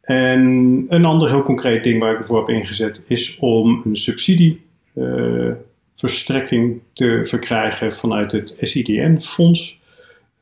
En 0.00 0.40
een 0.88 1.04
ander 1.04 1.28
heel 1.28 1.42
concreet 1.42 1.84
ding 1.84 2.00
waar 2.00 2.12
ik 2.12 2.18
ervoor 2.18 2.38
heb 2.38 2.48
ingezet 2.48 3.02
is 3.06 3.38
om 3.38 3.82
een 3.84 3.96
subsidieverstrekking 3.96 6.72
uh, 6.72 6.78
te 6.92 7.20
verkrijgen 7.24 7.92
vanuit 7.92 8.32
het 8.32 8.56
SIDN-fonds. 8.60 9.78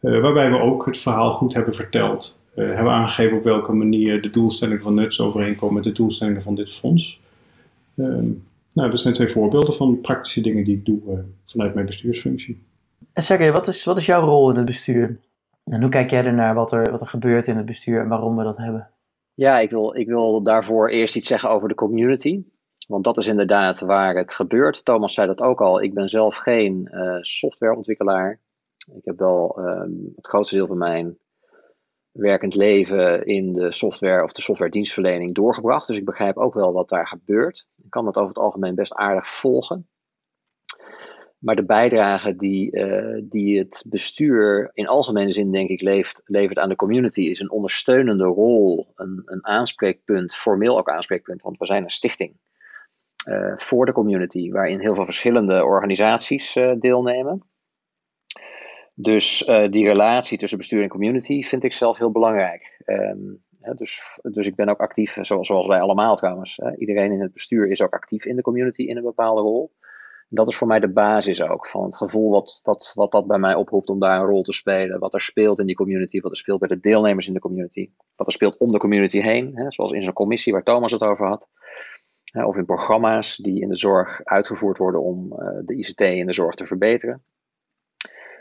Uh, 0.00 0.20
waarbij 0.20 0.50
we 0.50 0.58
ook 0.58 0.86
het 0.86 0.98
verhaal 0.98 1.30
goed 1.30 1.54
hebben 1.54 1.74
verteld. 1.74 2.38
Uh, 2.56 2.74
hebben 2.74 2.92
aangegeven 2.92 3.36
op 3.36 3.44
welke 3.44 3.72
manier 3.72 4.22
de 4.22 4.30
doelstellingen 4.30 4.82
van 4.82 4.94
NUTS 4.94 5.20
overeenkomen 5.20 5.74
met 5.74 5.84
de 5.84 5.92
doelstellingen 5.92 6.42
van 6.42 6.54
dit 6.54 6.72
fonds. 6.72 7.20
Nou, 8.76 8.90
dat 8.90 9.00
zijn 9.00 9.14
twee 9.14 9.28
voorbeelden 9.28 9.74
van 9.74 10.00
praktische 10.00 10.40
dingen 10.40 10.64
die 10.64 10.76
ik 10.76 10.84
doe 10.84 11.00
uh, 11.08 11.18
vanuit 11.44 11.74
mijn 11.74 11.86
bestuursfunctie. 11.86 12.66
En 13.12 13.22
Sergej, 13.22 13.52
wat 13.52 13.68
is, 13.68 13.84
wat 13.84 13.98
is 13.98 14.06
jouw 14.06 14.24
rol 14.24 14.50
in 14.50 14.56
het 14.56 14.64
bestuur? 14.64 15.20
En 15.64 15.80
hoe 15.80 15.90
kijk 15.90 16.10
jij 16.10 16.24
ernaar 16.24 16.54
wat 16.54 16.72
er, 16.72 16.90
wat 16.90 17.00
er 17.00 17.06
gebeurt 17.06 17.46
in 17.46 17.56
het 17.56 17.66
bestuur 17.66 18.00
en 18.00 18.08
waarom 18.08 18.36
we 18.36 18.44
dat 18.44 18.56
hebben? 18.56 18.90
Ja, 19.34 19.58
ik 19.58 19.70
wil, 19.70 19.96
ik 19.96 20.06
wil 20.06 20.42
daarvoor 20.42 20.88
eerst 20.88 21.16
iets 21.16 21.28
zeggen 21.28 21.50
over 21.50 21.68
de 21.68 21.74
community. 21.74 22.42
Want 22.86 23.04
dat 23.04 23.18
is 23.18 23.26
inderdaad 23.26 23.80
waar 23.80 24.16
het 24.16 24.34
gebeurt. 24.34 24.84
Thomas 24.84 25.14
zei 25.14 25.26
dat 25.26 25.40
ook 25.40 25.60
al. 25.60 25.82
Ik 25.82 25.94
ben 25.94 26.08
zelf 26.08 26.36
geen 26.36 26.88
uh, 26.92 27.16
softwareontwikkelaar. 27.20 28.40
Ik 28.94 29.04
heb 29.04 29.18
wel 29.18 29.58
um, 29.58 30.12
het 30.16 30.26
grootste 30.26 30.56
deel 30.56 30.66
van 30.66 30.78
mijn 30.78 31.18
werkend 32.16 32.54
leven 32.54 33.26
in 33.26 33.52
de 33.52 33.72
software 33.72 34.22
of 34.22 34.32
de 34.32 34.42
softwaredienstverlening 34.42 35.34
doorgebracht. 35.34 35.86
Dus 35.86 35.96
ik 35.96 36.04
begrijp 36.04 36.36
ook 36.36 36.54
wel 36.54 36.72
wat 36.72 36.88
daar 36.88 37.06
gebeurt. 37.06 37.66
Ik 37.84 37.90
kan 37.90 38.04
dat 38.04 38.16
over 38.16 38.28
het 38.28 38.38
algemeen 38.38 38.74
best 38.74 38.94
aardig 38.94 39.28
volgen. 39.28 39.86
Maar 41.38 41.56
de 41.56 41.64
bijdrage 41.64 42.36
die, 42.36 42.76
uh, 42.76 43.22
die 43.24 43.58
het 43.58 43.84
bestuur 43.86 44.70
in 44.72 44.86
algemene 44.86 45.32
zin, 45.32 45.52
denk 45.52 45.68
ik, 45.68 45.80
leeft, 45.80 46.22
levert 46.24 46.58
aan 46.58 46.68
de 46.68 46.76
community, 46.76 47.20
is 47.20 47.40
een 47.40 47.50
ondersteunende 47.50 48.24
rol, 48.24 48.92
een, 48.94 49.22
een 49.24 49.46
aanspreekpunt, 49.46 50.34
formeel 50.34 50.78
ook 50.78 50.88
aanspreekpunt, 50.88 51.42
want 51.42 51.58
we 51.58 51.66
zijn 51.66 51.82
een 51.82 51.90
stichting 51.90 52.36
uh, 53.28 53.52
voor 53.56 53.86
de 53.86 53.92
community, 53.92 54.50
waarin 54.50 54.80
heel 54.80 54.94
veel 54.94 55.04
verschillende 55.04 55.64
organisaties 55.64 56.56
uh, 56.56 56.72
deelnemen. 56.78 57.42
Dus 58.98 59.38
die 59.70 59.88
relatie 59.88 60.38
tussen 60.38 60.58
bestuur 60.58 60.82
en 60.82 60.88
community 60.88 61.42
vind 61.42 61.64
ik 61.64 61.72
zelf 61.72 61.98
heel 61.98 62.10
belangrijk. 62.10 62.82
Um, 62.86 63.44
dus, 63.74 64.18
dus 64.22 64.46
ik 64.46 64.54
ben 64.54 64.68
ook 64.68 64.80
actief, 64.80 65.18
zoals, 65.20 65.46
zoals 65.46 65.66
wij 65.66 65.80
allemaal 65.80 66.16
trouwens. 66.16 66.60
Iedereen 66.76 67.12
in 67.12 67.20
het 67.20 67.32
bestuur 67.32 67.68
is 67.68 67.82
ook 67.82 67.92
actief 67.92 68.24
in 68.24 68.36
de 68.36 68.42
community 68.42 68.82
in 68.82 68.96
een 68.96 69.02
bepaalde 69.02 69.40
rol. 69.40 69.72
Dat 70.28 70.48
is 70.48 70.56
voor 70.56 70.66
mij 70.66 70.80
de 70.80 70.92
basis 70.92 71.42
ook 71.42 71.66
van 71.66 71.84
het 71.84 71.96
gevoel 71.96 72.30
wat, 72.30 72.60
wat, 72.62 72.92
wat 72.94 73.12
dat 73.12 73.26
bij 73.26 73.38
mij 73.38 73.54
oproept 73.54 73.90
om 73.90 74.00
daar 74.00 74.20
een 74.20 74.26
rol 74.26 74.42
te 74.42 74.52
spelen. 74.52 74.98
Wat 74.98 75.14
er 75.14 75.20
speelt 75.20 75.58
in 75.58 75.66
die 75.66 75.76
community, 75.76 76.20
wat 76.20 76.30
er 76.30 76.36
speelt 76.36 76.58
bij 76.58 76.68
de 76.68 76.80
deelnemers 76.80 77.26
in 77.26 77.32
de 77.32 77.40
community, 77.40 77.90
wat 78.16 78.26
er 78.26 78.32
speelt 78.32 78.56
om 78.56 78.72
de 78.72 78.78
community 78.78 79.20
heen, 79.20 79.52
hè, 79.54 79.70
zoals 79.70 79.92
in 79.92 80.02
zo'n 80.02 80.12
commissie 80.12 80.52
waar 80.52 80.62
Thomas 80.62 80.92
het 80.92 81.02
over 81.02 81.26
had. 81.26 81.48
Of 82.46 82.56
in 82.56 82.64
programma's 82.64 83.36
die 83.36 83.60
in 83.60 83.68
de 83.68 83.76
zorg 83.76 84.24
uitgevoerd 84.24 84.78
worden 84.78 85.02
om 85.02 85.32
uh, 85.32 85.48
de 85.64 85.76
ICT 85.76 86.00
in 86.00 86.26
de 86.26 86.32
zorg 86.32 86.54
te 86.54 86.66
verbeteren 86.66 87.24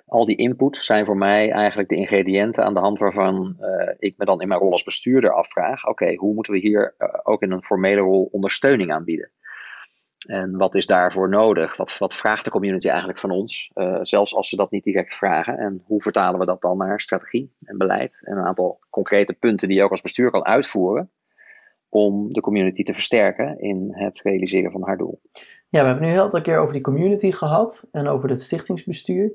al 0.06 0.26
die 0.26 0.38
inputs 0.38 0.86
zijn 0.86 1.06
voor 1.06 1.18
mij 1.18 1.52
eigenlijk 1.52 1.90
de 1.90 1.96
ingrediënten 1.96 2.64
aan 2.64 2.74
de 2.74 2.80
hand 2.80 3.00
waarvan 3.00 3.58
uh, 3.60 3.94
ik 3.98 4.18
me 4.18 4.26
dan 4.26 4.42
in 4.42 4.48
mijn 4.48 4.60
rol 4.60 4.72
als 4.72 4.84
bestuurder 4.84 5.34
afvraag: 5.34 5.88
oké, 5.88 6.16
hoe 6.16 6.34
moeten 6.34 6.54
we 6.54 6.60
hier 6.60 6.96
uh, 6.98 7.10
ook 7.24 7.42
in 7.42 7.52
een 7.52 7.64
formele 7.64 8.02
rol 8.02 8.30
ondersteuning 8.32 8.92
aanbieden? 8.92 9.32
En 10.26 10.58
wat 10.58 10.76
is 10.76 10.86
daarvoor 10.86 11.30
nodig? 11.30 11.78
Wat, 11.78 11.98
wat 11.98 12.16
vraagt 12.16 12.44
de 12.44 12.52
community 12.52 12.88
eigenlijk 12.88 13.20
van 13.20 13.32
ons? 13.32 13.72
Uh, 13.76 14.00
zelfs 14.02 14.36
als 14.36 14.50
ze 14.50 14.56
dat 14.56 14.72
niet 14.72 14.84
direct 14.84 15.14
vragen. 15.14 15.58
En 15.58 15.82
hoe 15.86 16.02
vertalen 16.02 16.40
we 16.40 16.46
dat 16.46 16.62
dan 16.62 16.78
naar 16.78 17.02
strategie 17.02 17.56
en 17.64 17.78
beleid? 17.78 18.22
En 18.24 18.38
een 18.38 18.46
aantal 18.46 18.80
concrete 18.90 19.34
punten 19.34 19.68
die 19.68 19.78
je 19.78 19.84
ook 19.84 19.92
als 19.92 20.02
bestuur 20.02 20.32
kan 20.32 20.46
uitvoeren. 20.46 21.12
Om 21.90 22.34
de 22.34 22.42
community 22.42 22.84
te 22.84 22.94
versterken 22.94 23.60
in 23.60 23.88
het 23.92 24.22
realiseren 24.22 24.72
van 24.72 24.84
haar 24.84 24.98
doel. 24.98 25.22
Ja, 25.70 25.82
we 25.82 25.88
hebben 25.88 26.06
nu 26.06 26.12
heel 26.12 26.24
aantal 26.24 26.42
keer 26.42 26.58
over 26.58 26.74
die 26.74 26.82
community 26.82 27.32
gehad 27.32 27.88
en 27.92 28.08
over 28.08 28.30
het 28.30 28.42
stichtingsbestuur. 28.42 29.32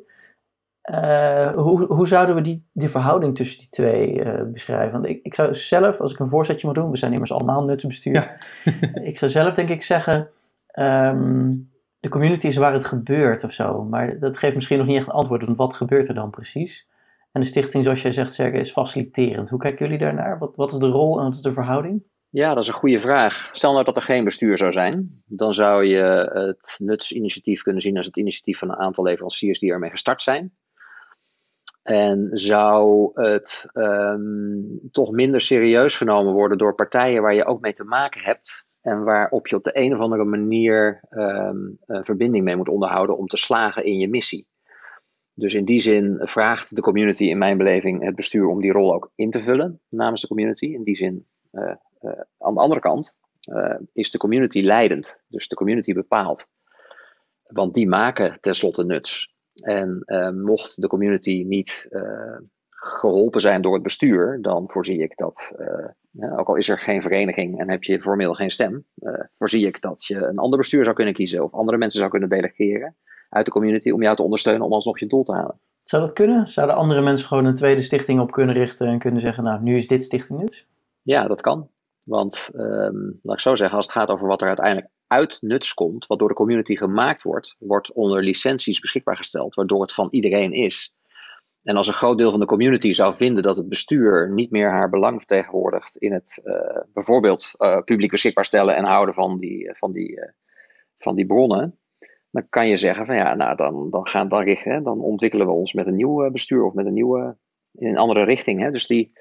Uh, 0.84 1.52
hoe, 1.52 1.84
hoe 1.84 2.08
zouden 2.08 2.34
we 2.34 2.40
die, 2.40 2.64
die 2.72 2.88
verhouding 2.88 3.36
tussen 3.36 3.58
die 3.58 3.68
twee 3.68 4.24
uh, 4.24 4.42
beschrijven? 4.52 4.92
Want 4.92 5.06
ik, 5.06 5.20
ik 5.22 5.34
zou 5.34 5.54
zelf, 5.54 6.00
als 6.00 6.12
ik 6.12 6.18
een 6.18 6.28
voorzetje 6.28 6.66
moet 6.66 6.76
doen, 6.76 6.90
we 6.90 6.96
zijn 6.96 7.12
immers 7.12 7.32
allemaal 7.32 7.64
nutsbestuur. 7.64 8.14
Ja. 8.14 8.36
ik 9.10 9.18
zou 9.18 9.30
zelf 9.30 9.54
denk 9.54 9.68
ik 9.68 9.82
zeggen, 9.82 10.28
um, 10.74 11.70
de 12.00 12.08
community 12.08 12.46
is 12.46 12.56
waar 12.56 12.72
het 12.72 12.84
gebeurt 12.84 13.44
of 13.44 13.52
zo. 13.52 13.84
Maar 13.84 14.18
dat 14.18 14.38
geeft 14.38 14.54
misschien 14.54 14.78
nog 14.78 14.86
niet 14.86 14.96
echt 14.96 15.06
een 15.06 15.12
antwoord, 15.12 15.44
want 15.44 15.56
wat 15.56 15.74
gebeurt 15.74 16.08
er 16.08 16.14
dan 16.14 16.30
precies? 16.30 16.88
En 17.32 17.40
de 17.40 17.46
stichting, 17.46 17.84
zoals 17.84 18.02
jij 18.02 18.12
zegt, 18.12 18.34
Serge, 18.34 18.58
is 18.58 18.72
faciliterend. 18.72 19.48
Hoe 19.48 19.58
kijken 19.58 19.84
jullie 19.84 20.00
daarnaar? 20.00 20.38
Wat, 20.38 20.56
wat 20.56 20.72
is 20.72 20.78
de 20.78 20.86
rol 20.86 21.18
en 21.18 21.24
wat 21.24 21.34
is 21.34 21.42
de 21.42 21.52
verhouding? 21.52 22.02
Ja, 22.30 22.54
dat 22.54 22.62
is 22.62 22.68
een 22.68 22.74
goede 22.74 23.00
vraag. 23.00 23.48
Stel 23.52 23.72
nou 23.72 23.84
dat 23.84 23.96
er 23.96 24.02
geen 24.02 24.24
bestuur 24.24 24.56
zou 24.56 24.72
zijn, 24.72 25.22
dan 25.26 25.54
zou 25.54 25.84
je 25.84 26.30
het 26.32 26.76
nutsinitiatief 26.78 27.62
kunnen 27.62 27.82
zien 27.82 27.96
als 27.96 28.06
het 28.06 28.16
initiatief 28.16 28.58
van 28.58 28.70
een 28.70 28.76
aantal 28.76 29.04
leveranciers 29.04 29.58
die 29.58 29.72
ermee 29.72 29.90
gestart 29.90 30.22
zijn. 30.22 30.52
En 31.82 32.28
zou 32.32 33.10
het 33.14 33.70
um, 33.72 34.80
toch 34.90 35.10
minder 35.10 35.40
serieus 35.40 35.96
genomen 35.96 36.32
worden 36.32 36.58
door 36.58 36.74
partijen 36.74 37.22
waar 37.22 37.34
je 37.34 37.46
ook 37.46 37.60
mee 37.60 37.72
te 37.72 37.84
maken 37.84 38.20
hebt. 38.20 38.68
En 38.80 39.04
waarop 39.04 39.46
je 39.46 39.56
op 39.56 39.64
de 39.64 39.78
een 39.78 39.94
of 39.94 40.00
andere 40.00 40.24
manier 40.24 41.00
een 41.08 41.78
verbinding 41.86 42.44
mee 42.44 42.56
moet 42.56 42.68
onderhouden 42.68 43.16
om 43.16 43.26
te 43.26 43.36
slagen 43.36 43.84
in 43.84 43.98
je 43.98 44.08
missie. 44.08 44.48
Dus 45.34 45.54
in 45.54 45.64
die 45.64 45.78
zin 45.78 46.20
vraagt 46.22 46.76
de 46.76 46.82
community 46.82 47.24
in 47.24 47.38
mijn 47.38 47.58
beleving 47.58 48.04
het 48.04 48.14
bestuur 48.14 48.46
om 48.46 48.60
die 48.60 48.72
rol 48.72 48.94
ook 48.94 49.10
in 49.14 49.30
te 49.30 49.42
vullen 49.42 49.80
namens 49.88 50.20
de 50.20 50.26
community. 50.26 50.64
In 50.64 50.82
die 50.82 50.96
zin, 50.96 51.26
uh, 51.52 51.62
uh, 52.00 52.10
aan 52.38 52.54
de 52.54 52.60
andere 52.60 52.80
kant, 52.80 53.16
is 53.92 54.10
de 54.10 54.18
community 54.18 54.60
leidend. 54.60 55.20
Dus 55.28 55.48
de 55.48 55.54
community 55.54 55.92
bepaalt. 55.92 56.50
Want 57.42 57.74
die 57.74 57.88
maken 57.88 58.38
tenslotte 58.40 58.84
nuts. 58.84 59.34
En 59.60 60.02
uh, 60.06 60.30
mocht 60.30 60.80
de 60.80 60.86
community 60.86 61.44
niet 61.46 61.86
uh, 61.90 62.38
geholpen 62.68 63.40
zijn 63.40 63.62
door 63.62 63.74
het 63.74 63.82
bestuur, 63.82 64.38
dan 64.42 64.68
voorzie 64.68 65.02
ik 65.02 65.16
dat, 65.16 65.54
uh, 65.58 66.38
ook 66.38 66.48
al 66.48 66.56
is 66.56 66.68
er 66.68 66.78
geen 66.78 67.02
vereniging 67.02 67.60
en 67.60 67.70
heb 67.70 67.82
je 67.82 68.00
formeel 68.00 68.34
geen 68.34 68.50
stem, 68.50 68.84
voorzie 69.38 69.66
ik 69.66 69.80
dat 69.80 70.04
je 70.04 70.16
een 70.16 70.38
ander 70.38 70.58
bestuur 70.58 70.84
zou 70.84 70.96
kunnen 70.96 71.14
kiezen 71.14 71.44
of 71.44 71.52
andere 71.52 71.78
mensen 71.78 71.98
zou 71.98 72.10
kunnen 72.10 72.28
delegeren 72.28 72.96
uit 73.28 73.44
de 73.44 73.50
community 73.50 73.90
om 73.90 74.02
jou 74.02 74.16
te 74.16 74.22
ondersteunen 74.22 74.66
om 74.66 74.72
alsnog 74.72 74.98
je 74.98 75.06
doel 75.06 75.22
te 75.22 75.32
halen. 75.32 75.60
Zou 75.82 76.02
dat 76.02 76.12
kunnen? 76.12 76.46
Zouden 76.46 76.76
andere 76.76 77.00
mensen 77.00 77.26
gewoon 77.26 77.44
een 77.44 77.54
tweede 77.54 77.82
stichting 77.82 78.20
op 78.20 78.30
kunnen 78.30 78.54
richten 78.54 78.86
en 78.86 78.98
kunnen 78.98 79.20
zeggen, 79.20 79.44
nou, 79.44 79.62
nu 79.62 79.76
is 79.76 79.86
dit 79.86 80.02
stichting 80.02 80.38
nuts? 80.38 80.66
Ja, 81.02 81.26
dat 81.26 81.40
kan. 81.40 81.70
Want 82.10 82.50
um, 82.54 83.20
laat 83.22 83.34
ik 83.34 83.40
zo 83.40 83.54
zeggen, 83.54 83.76
als 83.76 83.86
het 83.86 83.94
gaat 83.94 84.08
over 84.08 84.26
wat 84.26 84.40
er 84.40 84.46
uiteindelijk 84.46 84.88
uit 85.06 85.38
nuts 85.40 85.74
komt, 85.74 86.06
wat 86.06 86.18
door 86.18 86.28
de 86.28 86.34
community 86.34 86.76
gemaakt 86.76 87.22
wordt, 87.22 87.56
wordt 87.58 87.92
onder 87.92 88.22
licenties 88.22 88.80
beschikbaar 88.80 89.16
gesteld, 89.16 89.54
waardoor 89.54 89.80
het 89.80 89.92
van 89.92 90.08
iedereen 90.10 90.52
is. 90.52 90.94
En 91.62 91.76
als 91.76 91.86
een 91.86 91.94
groot 91.94 92.18
deel 92.18 92.30
van 92.30 92.40
de 92.40 92.46
community 92.46 92.92
zou 92.92 93.14
vinden 93.14 93.42
dat 93.42 93.56
het 93.56 93.68
bestuur 93.68 94.32
niet 94.32 94.50
meer 94.50 94.70
haar 94.70 94.90
belang 94.90 95.18
vertegenwoordigt 95.18 95.96
in 95.96 96.12
het 96.12 96.40
uh, 96.44 96.82
bijvoorbeeld 96.92 97.54
uh, 97.58 97.80
publiek 97.84 98.10
beschikbaar 98.10 98.44
stellen 98.44 98.76
en 98.76 98.84
houden 98.84 99.14
van 99.14 99.38
die, 99.38 99.64
uh, 99.64 99.74
van, 99.74 99.92
die, 99.92 100.20
van 100.98 101.14
die 101.14 101.26
bronnen, 101.26 101.78
dan 102.30 102.48
kan 102.48 102.68
je 102.68 102.76
zeggen 102.76 103.06
van 103.06 103.16
ja, 103.16 103.34
nou 103.34 103.56
dan, 103.56 103.90
dan, 103.90 104.08
gaan, 104.08 104.28
dan, 104.28 104.42
richten, 104.42 104.82
dan 104.82 105.00
ontwikkelen 105.00 105.46
we 105.46 105.52
ons 105.52 105.72
met 105.72 105.86
een 105.86 105.96
nieuw 105.96 106.30
bestuur 106.30 106.64
of 106.64 106.74
met 106.74 106.86
een 106.86 106.92
nieuwe, 106.92 107.36
in 107.72 107.88
een 107.88 107.98
andere 107.98 108.24
richting. 108.24 108.60
Hè. 108.60 108.70
Dus 108.70 108.86
die, 108.86 109.12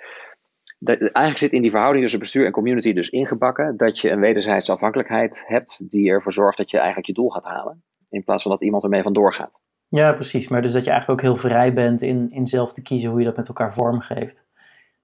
eigenlijk 0.79 1.37
zit 1.37 1.51
in 1.51 1.61
die 1.61 1.71
verhouding 1.71 2.03
tussen 2.03 2.19
bestuur 2.19 2.45
en 2.45 2.51
community 2.51 2.93
dus 2.93 3.09
ingebakken 3.09 3.77
dat 3.77 3.99
je 3.99 4.09
een 4.09 4.19
wederzijdse 4.19 4.71
afhankelijkheid 4.71 5.43
hebt 5.47 5.89
die 5.89 6.09
ervoor 6.09 6.33
zorgt 6.33 6.57
dat 6.57 6.69
je 6.69 6.77
eigenlijk 6.77 7.07
je 7.07 7.13
doel 7.13 7.29
gaat 7.29 7.45
halen. 7.45 7.83
In 8.09 8.23
plaats 8.23 8.43
van 8.43 8.51
dat 8.51 8.61
iemand 8.61 8.83
ermee 8.83 9.01
vandoor 9.01 9.33
gaat. 9.33 9.59
Ja, 9.87 10.13
precies. 10.13 10.47
Maar 10.47 10.61
dus 10.61 10.71
dat 10.71 10.83
je 10.83 10.89
eigenlijk 10.89 11.21
ook 11.21 11.27
heel 11.27 11.49
vrij 11.49 11.73
bent 11.73 12.01
in, 12.01 12.31
in 12.31 12.47
zelf 12.47 12.73
te 12.73 12.81
kiezen 12.81 13.09
hoe 13.09 13.19
je 13.19 13.25
dat 13.25 13.37
met 13.37 13.47
elkaar 13.47 13.73
vormgeeft. 13.73 14.47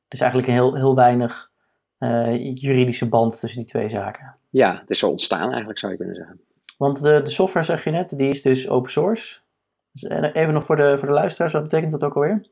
Dus 0.08 0.20
eigenlijk 0.20 0.50
een 0.52 0.56
heel, 0.56 0.76
heel 0.76 0.96
weinig 0.96 1.52
uh, 2.00 2.56
juridische 2.56 3.10
band 3.10 3.40
tussen 3.40 3.60
die 3.60 3.70
twee 3.70 3.90
zaken. 3.90 4.36
Ja, 4.50 4.80
het 4.80 4.90
is 4.90 5.00
zo 5.00 5.10
ontstaan 5.10 5.50
eigenlijk 5.50 5.80
zou 5.80 5.92
je 5.92 5.98
kunnen 5.98 6.16
zeggen. 6.16 6.42
Want 6.78 7.02
de, 7.02 7.22
de 7.24 7.30
software, 7.30 7.66
zeg 7.66 7.84
je 7.84 7.90
net, 7.90 8.18
die 8.18 8.30
is 8.30 8.42
dus 8.42 8.70
open 8.70 8.92
source. 8.92 9.40
Dus 9.92 10.04
even 10.34 10.54
nog 10.54 10.64
voor 10.64 10.76
de, 10.76 10.98
voor 10.98 11.08
de 11.08 11.14
luisteraars, 11.14 11.54
wat 11.54 11.64
betekent 11.64 11.92
dat 11.92 12.04
ook 12.04 12.16
alweer? 12.16 12.46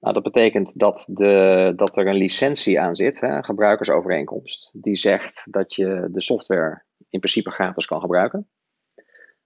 Nou, 0.00 0.14
dat 0.14 0.22
betekent 0.22 0.78
dat, 0.78 1.08
de, 1.10 1.72
dat 1.76 1.96
er 1.96 2.06
een 2.06 2.16
licentie 2.16 2.80
aan 2.80 2.96
zit, 2.96 3.20
hè, 3.20 3.28
een 3.28 3.44
gebruikersovereenkomst, 3.44 4.70
die 4.72 4.96
zegt 4.96 5.46
dat 5.50 5.74
je 5.74 6.08
de 6.10 6.20
software 6.20 6.82
in 7.08 7.20
principe 7.20 7.50
gratis 7.50 7.86
kan 7.86 8.00
gebruiken. 8.00 8.48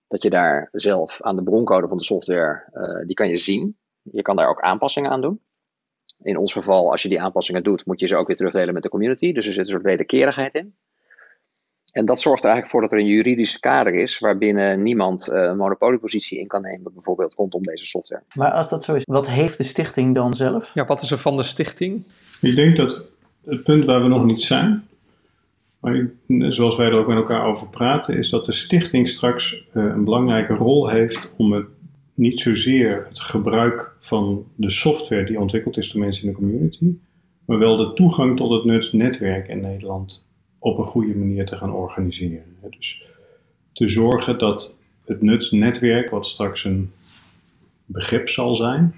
Dat 0.09 0.23
je 0.23 0.31
daar 0.31 0.69
zelf 0.73 1.23
aan 1.23 1.37
de 1.37 1.43
broncode 1.43 1.89
van 1.89 1.97
de 1.97 2.05
software, 2.05 2.69
uh, 2.73 3.07
die 3.07 3.15
kan 3.15 3.29
je 3.29 3.37
zien. 3.37 3.79
Je 4.03 4.23
kan 4.23 4.37
daar 4.37 4.49
ook 4.49 4.61
aanpassingen 4.61 5.11
aan 5.11 5.21
doen. 5.21 5.41
In 6.19 6.37
ons 6.37 6.53
geval, 6.53 6.91
als 6.91 7.03
je 7.03 7.09
die 7.09 7.23
aanpassingen 7.23 7.63
doet, 7.63 7.87
moet 7.87 8.01
je 8.01 8.07
ze 8.07 8.17
ook 8.17 8.27
weer 8.27 8.37
terugdelen 8.37 8.75
met 8.75 8.83
de 8.83 8.89
community. 8.89 9.33
Dus 9.33 9.47
er 9.47 9.53
zit 9.53 9.63
een 9.63 9.73
soort 9.73 9.83
wederkerigheid 9.83 10.55
in. 10.55 10.77
En 11.93 12.05
dat 12.05 12.21
zorgt 12.21 12.45
er 12.45 12.51
eigenlijk 12.51 12.71
voor 12.71 12.81
dat 12.81 12.93
er 12.93 12.99
een 12.99 13.15
juridisch 13.15 13.59
kader 13.59 13.95
is 13.95 14.19
waarbinnen 14.19 14.83
niemand 14.83 15.29
uh, 15.29 15.43
een 15.43 15.57
monopoliepositie 15.57 16.39
in 16.39 16.47
kan 16.47 16.63
nemen, 16.63 16.93
bijvoorbeeld 16.95 17.35
rondom 17.35 17.63
deze 17.63 17.87
software. 17.87 18.23
Maar 18.35 18.51
als 18.51 18.69
dat 18.69 18.85
zo 18.85 18.95
is, 18.95 19.03
wat 19.05 19.29
heeft 19.29 19.59
de 19.59 19.65
stichting 19.65 20.15
dan 20.15 20.35
zelf? 20.35 20.71
Ja, 20.75 20.85
wat 20.85 21.03
is 21.03 21.11
er 21.11 21.19
van 21.19 21.37
de 21.37 21.43
stichting? 21.43 22.05
Ik 22.41 22.55
denk 22.55 22.77
dat 22.77 23.05
het 23.45 23.63
punt 23.63 23.85
waar 23.85 24.03
we 24.03 24.09
nog 24.09 24.25
niet 24.25 24.41
zijn, 24.41 24.85
maar 25.81 26.11
zoals 26.29 26.77
wij 26.77 26.87
er 26.87 26.93
ook 26.93 27.07
met 27.07 27.17
elkaar 27.17 27.47
over 27.47 27.69
praten, 27.69 28.17
is 28.17 28.29
dat 28.29 28.45
de 28.45 28.53
stichting 28.53 29.09
straks 29.09 29.53
uh, 29.53 29.85
een 29.85 30.05
belangrijke 30.05 30.55
rol 30.55 30.89
heeft 30.89 31.35
om 31.37 31.53
het 31.53 31.67
niet 32.15 32.41
zozeer 32.41 33.07
het 33.09 33.21
gebruik 33.21 33.93
van 33.99 34.47
de 34.55 34.71
software 34.71 35.25
die 35.25 35.41
ontwikkeld 35.41 35.77
is 35.77 35.91
door 35.93 36.03
mensen 36.03 36.25
in 36.25 36.31
de 36.31 36.37
community, 36.37 36.95
maar 37.45 37.59
wel 37.59 37.77
de 37.77 37.93
toegang 37.93 38.37
tot 38.37 38.51
het 38.51 38.65
nutsnetwerk 38.65 39.49
in 39.49 39.61
Nederland 39.61 40.25
op 40.63 40.79
een 40.79 40.85
goede 40.85 41.15
manier 41.15 41.47
te 41.47 41.57
gaan 41.57 41.73
organiseren. 41.73 42.57
Dus 42.71 43.03
te 43.73 43.89
zorgen 43.89 44.39
dat 44.39 44.75
het 45.05 45.23
nutsnetwerk, 45.23 46.11
wat 46.11 46.27
straks 46.27 46.65
een 46.65 46.93
begrip 47.85 48.29
zal 48.29 48.57
zijn, 48.57 48.95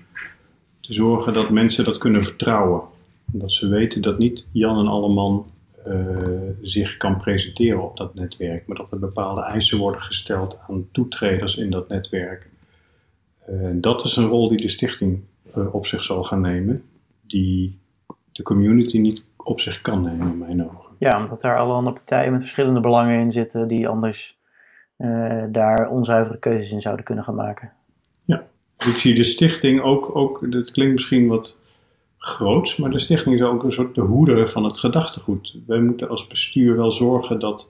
te 0.80 0.92
zorgen 0.92 1.32
dat 1.32 1.50
mensen 1.50 1.84
dat 1.84 1.98
kunnen 1.98 2.22
vertrouwen. 2.22 2.82
Dat 3.24 3.54
ze 3.54 3.68
weten 3.68 4.02
dat 4.02 4.18
niet 4.18 4.46
Jan 4.52 4.78
en 4.78 4.86
Alleman 4.86 5.46
uh, 5.86 5.96
zich 6.62 6.96
kan 6.96 7.16
presenteren 7.16 7.82
op 7.82 7.96
dat 7.96 8.14
netwerk, 8.14 8.66
maar 8.66 8.76
dat 8.76 8.92
er 8.92 8.98
bepaalde 8.98 9.42
eisen 9.42 9.78
worden 9.78 10.02
gesteld 10.02 10.58
aan 10.68 10.88
toetreders 10.92 11.56
in 11.56 11.70
dat 11.70 11.88
netwerk. 11.88 12.48
Uh, 13.50 13.70
dat 13.74 14.04
is 14.04 14.16
een 14.16 14.26
rol 14.26 14.48
die 14.48 14.60
de 14.60 14.68
stichting 14.68 15.20
uh, 15.56 15.74
op 15.74 15.86
zich 15.86 16.04
zal 16.04 16.24
gaan 16.24 16.40
nemen, 16.40 16.84
die 17.26 17.78
de 18.32 18.42
community 18.42 18.98
niet 18.98 19.22
op 19.36 19.60
zich 19.60 19.80
kan 19.80 20.02
nemen, 20.02 20.30
in 20.30 20.38
mijn 20.38 20.64
ogen. 20.64 20.83
Ja, 20.98 21.18
omdat 21.18 21.40
daar 21.40 21.58
allerhande 21.58 21.92
partijen 21.92 22.32
met 22.32 22.40
verschillende 22.40 22.80
belangen 22.80 23.20
in 23.20 23.30
zitten 23.30 23.68
die 23.68 23.88
anders 23.88 24.38
uh, 24.98 25.44
daar 25.48 25.88
onzuivere 25.88 26.38
keuzes 26.38 26.70
in 26.70 26.80
zouden 26.80 27.04
kunnen 27.04 27.24
gaan 27.24 27.34
maken. 27.34 27.72
Ja, 28.24 28.46
ik 28.78 28.98
zie 28.98 29.14
de 29.14 29.24
stichting 29.24 29.80
ook, 29.82 30.16
ook 30.16 30.52
dat 30.52 30.70
klinkt 30.70 30.94
misschien 30.94 31.28
wat 31.28 31.56
groots, 32.18 32.76
maar 32.76 32.90
de 32.90 32.98
stichting 32.98 33.34
is 33.34 33.42
ook 33.42 33.62
een 33.62 33.72
soort 33.72 33.94
de 33.94 34.00
hoeder 34.00 34.48
van 34.48 34.64
het 34.64 34.78
gedachtegoed. 34.78 35.56
Wij 35.66 35.80
moeten 35.80 36.08
als 36.08 36.26
bestuur 36.26 36.76
wel 36.76 36.92
zorgen 36.92 37.38
dat 37.38 37.68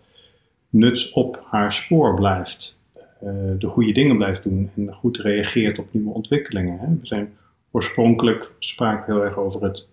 Nuts 0.69 1.13
op 1.13 1.43
haar 1.51 1.75
spoor 1.75 2.15
blijft, 2.15 2.81
uh, 3.23 3.31
de 3.59 3.69
goede 3.69 3.93
dingen 3.93 4.17
blijft 4.17 4.43
doen 4.43 4.71
en 4.77 4.95
goed 4.95 5.17
reageert 5.17 5.79
op 5.79 5.87
nieuwe 5.91 6.15
ontwikkelingen. 6.15 6.79
Hè. 6.79 6.87
We 6.87 7.07
zijn 7.07 7.37
oorspronkelijk 7.71 8.53
spraken 8.59 9.13
heel 9.13 9.25
erg 9.25 9.37
over 9.37 9.63
het 9.63 9.87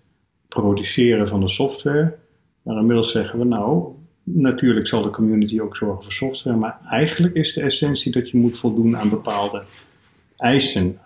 produceren 0.48 1.28
van 1.28 1.40
de 1.40 1.50
software. 1.50 2.18
Maar 2.62 2.78
inmiddels 2.78 3.12
zeggen 3.12 3.40
we 3.40 3.46
nou, 3.46 3.94
natuurlijk 4.24 4.88
zal 4.88 5.02
de 5.02 5.10
community 5.10 5.60
ook 5.60 5.76
zorgen 5.76 6.04
voor 6.04 6.14
software, 6.14 6.58
maar 6.58 6.80
eigenlijk 6.90 7.34
is 7.34 7.54
de 7.54 7.62
essentie 7.62 8.12
dat 8.12 8.30
je 8.30 8.38
moet 8.38 8.58
voldoen 8.58 8.98
aan 8.98 9.10
bepaalde 9.10 9.64
eisen. 10.38 11.00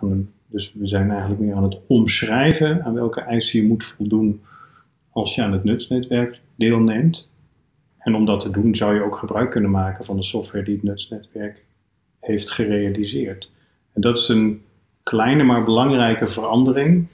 Dus 0.46 0.72
we 0.74 0.86
zijn 0.86 1.10
eigenlijk 1.10 1.40
meer 1.40 1.54
aan 1.54 1.62
het 1.62 1.78
omschrijven 1.86 2.84
aan 2.84 2.94
welke 2.94 3.20
eisen 3.20 3.60
je 3.60 3.66
moet 3.66 3.84
voldoen 3.84 4.40
als 5.10 5.34
je 5.34 5.42
aan 5.42 5.52
het 5.52 5.64
nutsnetwerk 5.64 6.40
deelneemt. 6.56 7.28
En 7.98 8.14
om 8.14 8.24
dat 8.24 8.40
te 8.40 8.50
doen 8.50 8.74
zou 8.74 8.94
je 8.94 9.02
ook 9.02 9.16
gebruik 9.16 9.50
kunnen 9.50 9.70
maken 9.70 10.04
van 10.04 10.16
de 10.16 10.24
software 10.24 10.64
die 10.64 10.74
het 10.74 10.82
nutsnetwerk 10.82 11.64
heeft 12.20 12.50
gerealiseerd. 12.50 13.50
En 13.92 14.00
dat 14.00 14.18
is 14.18 14.28
een 14.28 14.62
kleine 15.02 15.42
maar 15.42 15.64
belangrijke 15.64 16.26
verandering, 16.26 17.06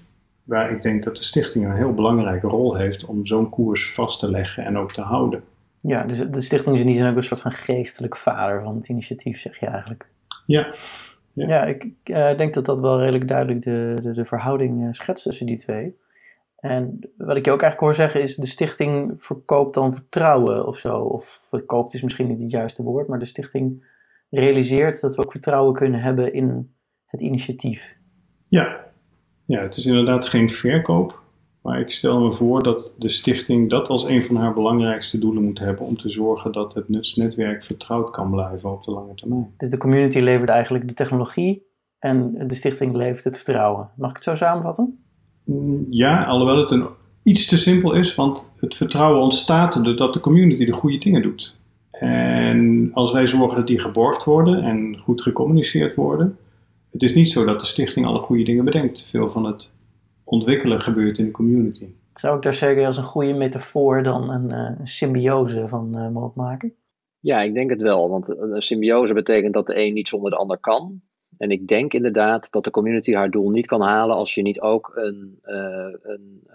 waar 0.45 0.71
ik 0.71 0.83
denk 0.83 1.05
dat 1.05 1.17
de 1.17 1.25
stichting 1.25 1.65
een 1.65 1.77
heel 1.77 1.95
belangrijke 1.95 2.47
rol 2.47 2.77
heeft 2.77 3.05
om 3.05 3.27
zo'n 3.27 3.49
koers 3.49 3.95
vast 3.95 4.19
te 4.19 4.31
leggen 4.31 4.65
en 4.65 4.79
ook 4.79 4.93
te 4.93 5.01
houden. 5.01 5.45
Ja, 5.81 6.05
dus 6.05 6.19
de 6.19 6.41
stichting 6.41 6.75
is 6.75 6.81
in 6.81 6.87
die 6.87 6.97
zin 6.97 7.11
ook 7.11 7.17
een 7.17 7.23
soort 7.23 7.41
van 7.41 7.53
geestelijk 7.53 8.17
vader 8.17 8.63
van 8.63 8.77
het 8.77 8.89
initiatief, 8.89 9.41
zeg 9.41 9.61
je 9.61 9.67
eigenlijk. 9.67 10.07
Ja. 10.47 10.75
Ja, 11.33 11.49
ja 11.49 11.65
ik 11.65 11.87
uh, 12.05 12.37
denk 12.37 12.55
dat 12.55 12.65
dat 12.65 12.81
wel 12.81 12.99
redelijk 13.01 13.29
duidelijk 13.29 13.63
de, 13.63 13.95
de, 14.03 14.13
de 14.13 14.25
verhouding 14.25 14.83
uh, 14.83 14.89
schetst 14.91 15.25
tussen 15.25 15.47
die 15.47 15.59
twee. 15.59 15.97
En 16.57 17.01
wat 17.17 17.37
ik 17.37 17.45
je 17.45 17.51
ook 17.51 17.63
eigenlijk 17.63 17.81
hoor 17.81 17.95
zeggen 17.95 18.23
is, 18.23 18.37
de 18.37 18.47
stichting 18.47 19.15
verkoopt 19.17 19.75
dan 19.75 19.93
vertrouwen 19.93 20.67
of 20.67 20.79
zo. 20.79 20.99
Of 20.99 21.41
verkoopt 21.49 21.95
is 21.95 22.03
misschien 22.03 22.29
niet 22.29 22.41
het 22.41 22.51
juiste 22.51 22.83
woord, 22.83 23.09
maar 23.09 23.19
de 23.19 23.25
stichting 23.25 23.85
realiseert 24.31 25.01
dat 25.01 25.17
we 25.17 25.23
ook 25.23 25.31
vertrouwen 25.31 25.75
kunnen 25.75 26.01
hebben 26.01 26.33
in 26.33 26.75
het 27.07 27.21
initiatief. 27.21 27.97
Ja, 28.49 28.82
ja 29.53 29.63
het 29.63 29.77
is 29.77 29.87
inderdaad 29.87 30.29
geen 30.29 30.51
verkoop. 30.51 31.21
Maar 31.63 31.81
ik 31.81 31.91
stel 31.91 32.21
me 32.21 32.33
voor 32.33 32.63
dat 32.63 32.93
de 32.99 33.09
stichting 33.09 33.71
dat 33.71 33.89
als 33.89 34.05
een 34.05 34.23
van 34.23 34.37
haar 34.37 34.55
belangrijkste 34.55 35.19
doelen 35.19 35.43
moet 35.43 35.59
hebben 35.59 35.87
om 35.87 35.97
te 35.97 36.11
zorgen 36.11 36.53
dat 36.53 36.75
het 36.75 36.89
nutsnetwerk 36.89 37.65
vertrouwd 37.65 38.11
kan 38.11 38.31
blijven 38.31 38.73
op 38.73 38.85
de 38.85 38.91
lange 38.91 39.15
termijn. 39.15 39.55
Dus 39.57 39.71
de 39.71 39.77
community 39.77 40.19
levert 40.19 40.49
eigenlijk 40.49 40.89
de 40.89 40.95
technologie 40.95 41.63
en 41.99 42.45
de 42.47 42.55
stichting 42.55 42.97
levert 42.97 43.25
het 43.25 43.37
vertrouwen. 43.37 43.91
Mag 43.97 44.11
ik 44.11 44.17
het 44.17 44.25
zo 44.25 44.35
samenvatten? 44.35 44.99
Mm, 45.45 45.87
ja, 45.91 46.25
alhoewel 46.25 46.57
het 46.57 46.71
een, 46.71 46.87
iets 47.23 47.47
te 47.47 47.57
simpel 47.57 47.95
is, 47.95 48.15
want 48.15 48.51
het 48.57 48.75
vertrouwen 48.75 49.23
ontstaat 49.23 49.85
doordat 49.85 50.13
de 50.13 50.21
community 50.21 50.65
de 50.65 50.73
goede 50.73 50.99
dingen 50.99 51.23
doet. 51.23 51.57
En 51.91 52.91
als 52.93 53.13
wij 53.13 53.27
zorgen 53.27 53.57
dat 53.57 53.67
die 53.67 53.81
geborgd 53.81 54.25
worden 54.25 54.63
en 54.63 54.99
goed 54.99 55.23
gecommuniceerd 55.23 55.95
worden, 55.95 56.37
het 56.93 57.03
is 57.03 57.15
niet 57.15 57.31
zo 57.31 57.45
dat 57.45 57.61
de 57.61 57.67
stichting 57.67 58.07
alle 58.07 58.19
goede 58.19 58.43
dingen 58.43 58.65
bedenkt. 58.65 59.03
Veel 59.03 59.31
van 59.31 59.45
het 59.45 59.71
ontwikkelen 60.25 60.81
gebeurt 60.81 61.19
in 61.19 61.25
de 61.25 61.31
community. 61.31 61.87
Zou 62.15 62.37
ik 62.37 62.43
daar 62.43 62.55
zeker 62.55 62.87
als 62.87 62.97
een 62.97 63.03
goede 63.03 63.33
metafoor 63.33 64.03
dan 64.03 64.31
een, 64.31 64.51
uh, 64.51 64.79
een 64.79 64.87
symbiose 64.87 65.69
van 65.69 65.99
uh, 65.99 66.09
mogen 66.09 66.43
maken? 66.43 66.75
Ja, 67.21 67.43
ik 67.43 67.55
denk 67.55 67.71
het 67.71 67.81
wel. 67.81 68.09
Want 68.09 68.29
een 68.29 68.63
symbiose 68.63 69.15
betekent 69.15 69.55
dat 69.55 69.67
de 69.67 69.77
een 69.77 69.95
niet 69.95 70.09
zonder 70.09 70.31
de 70.31 70.37
ander 70.37 70.59
kan. 70.59 71.01
En 71.39 71.51
ik 71.51 71.67
denk 71.67 71.93
inderdaad 71.93 72.51
dat 72.51 72.65
de 72.65 72.71
community 72.71 73.13
haar 73.13 73.31
doel 73.31 73.51
niet 73.51 73.67
kan 73.67 73.81
halen 73.81 74.17
als 74.17 74.35
je 74.35 74.43
niet 74.43 74.61
ook 74.61 74.91
een, 74.95 75.39
uh, 75.45 75.95
een, 76.03 76.49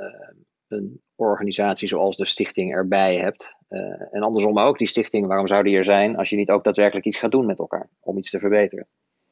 een 0.67 1.01
organisatie 1.15 1.87
zoals 1.87 2.17
de 2.17 2.25
stichting 2.25 2.73
erbij 2.73 3.17
hebt. 3.17 3.55
en 4.11 4.21
andersom 4.21 4.59
ook, 4.59 4.77
die 4.77 4.87
stichting, 4.87 5.27
waarom 5.27 5.47
zou 5.47 5.63
die 5.63 5.77
er 5.77 5.83
zijn 5.83 6.17
als 6.17 6.29
je 6.29 6.35
niet 6.35 6.49
ook 6.49 6.63
daadwerkelijk 6.63 7.05
iets 7.05 7.17
gaat 7.17 7.31
doen 7.31 7.45
met 7.45 7.59
elkaar 7.59 7.89
om 7.99 8.17
iets 8.17 8.29
te 8.29 8.39
verbeteren? 8.39 8.87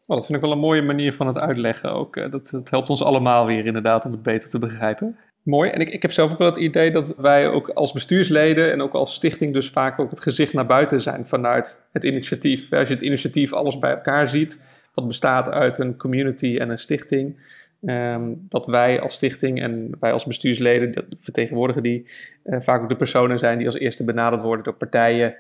Oh, 0.08 0.16
dat 0.16 0.26
vind 0.26 0.38
ik 0.38 0.44
wel 0.44 0.54
een 0.54 0.60
mooie 0.64 0.82
manier 0.82 1.14
van 1.14 1.28
het 1.28 1.38
uitleggen 1.38 1.94
ook. 1.94 2.16
Eh, 2.16 2.32
dat, 2.32 2.50
dat 2.50 2.70
helpt 2.70 2.90
ons 2.90 3.04
allemaal 3.04 3.46
weer 3.46 3.66
inderdaad 3.66 4.06
om 4.06 4.12
het 4.12 4.24
beter 4.24 4.50
te 4.50 4.60
begrijpen. 4.60 5.18
Mooi. 5.44 5.70
En 5.70 5.80
ik, 5.82 5.90
ik 5.90 6.02
heb 6.02 6.12
zelf 6.12 6.32
ook 6.32 6.38
wel 6.38 6.48
het 6.48 6.58
idee 6.58 6.92
dat 6.92 7.16
wij 7.18 7.50
ook 7.50 7.70
als 7.70 7.92
bestuursleden 7.92 8.72
en 8.72 8.82
ook 8.82 8.94
als 8.94 9.14
stichting 9.14 9.54
dus 9.54 9.70
vaak 9.70 10.00
ook 10.00 10.10
het 10.10 10.22
gezicht 10.22 10.54
naar 10.54 10.66
buiten 10.66 11.02
zijn 11.02 11.28
vanuit 11.28 11.82
het 11.92 12.04
initiatief. 12.04 12.72
Als 12.72 12.88
je 12.88 12.94
het 12.94 13.04
initiatief 13.04 13.54
alles 13.54 13.80
bij 13.80 13.92
elkaar 13.92 14.30
ziet, 14.30 14.62
wat 14.94 15.08
bestaat 15.08 15.50
uit 15.50 15.78
een 15.78 15.98
community 15.98 16.58
en 16.58 16.70
een 16.70 16.80
stichting, 16.80 17.38
ehm, 17.86 18.34
dat 18.50 18.66
wij 18.66 19.02
als 19.02 19.14
stichting 19.14 19.62
en 19.62 19.92
wij 20.00 20.12
als 20.12 20.26
bestuursleden 20.26 20.92
dat 20.92 21.06
vertegenwoordigen 21.20 21.84
die 21.84 22.04
uh, 22.46 22.62
vaak 22.62 22.82
ook 22.82 22.90
de 22.90 22.96
personen 22.96 23.40
zijn 23.40 23.58
die 23.58 23.68
als 23.68 23.78
eerste 23.78 24.04
benaderd 24.04 24.42
worden 24.42 24.64
door 24.64 24.74
partijen 24.74 25.36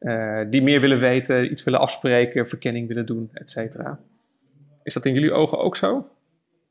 uh, 0.00 0.40
die 0.50 0.62
meer 0.62 0.80
willen 0.80 0.98
weten, 0.98 1.50
iets 1.50 1.64
willen 1.64 1.80
afspreken, 1.80 2.48
verkenning 2.48 2.88
willen 2.88 3.06
doen, 3.06 3.30
et 3.32 3.50
cetera. 3.50 4.00
Is 4.82 4.94
dat 4.94 5.04
in 5.04 5.14
jullie 5.14 5.32
ogen 5.32 5.58
ook 5.58 5.76
zo? 5.76 6.08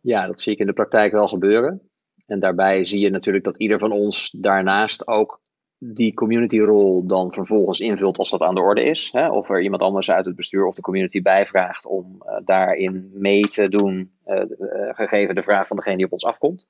Ja, 0.02 0.28
dat 0.28 0.41
zie 0.41 0.54
ik 0.54 0.60
in 0.60 0.65
de 0.65 0.74
praktijk 0.74 1.12
wel 1.12 1.28
gebeuren. 1.28 1.89
En 2.26 2.39
daarbij 2.39 2.86
zie 2.86 3.00
je 3.00 3.10
natuurlijk 3.10 3.45
dat 3.45 3.58
ieder 3.58 3.80
van 3.80 3.91
ons 3.91 4.36
daarnaast 4.38 5.08
ook 5.08 5.41
die 5.78 6.13
communityrol 6.13 7.08
dan 7.08 7.34
vervolgens 7.34 7.80
invult 7.80 8.17
als 8.17 8.30
dat 8.30 8.41
aan 8.41 8.56
de 8.56 8.62
orde 8.62 8.84
is. 8.84 9.10
Hè? 9.12 9.30
Of 9.30 9.50
er 9.50 9.62
iemand 9.62 9.82
anders 9.82 10.12
uit 10.12 10.26
het 10.26 10.36
bestuur 10.36 10.65
of 10.65 10.76
de 10.76 10.82
community 10.82 11.22
bijvraagt 11.22 11.86
om 11.86 12.24
uh, 12.26 12.38
daarin 12.43 13.12
mee 13.13 13.41
te 13.41 13.69
doen, 13.69 14.12
uh, 14.26 14.36
uh, 14.36 14.93
gegeven 14.93 15.36
de 15.36 15.43
vraag 15.43 15.67
van 15.67 15.78
degene 15.78 15.98
die 15.98 16.06
op 16.06 16.12
ons 16.12 16.26
afkomt. 16.26 16.67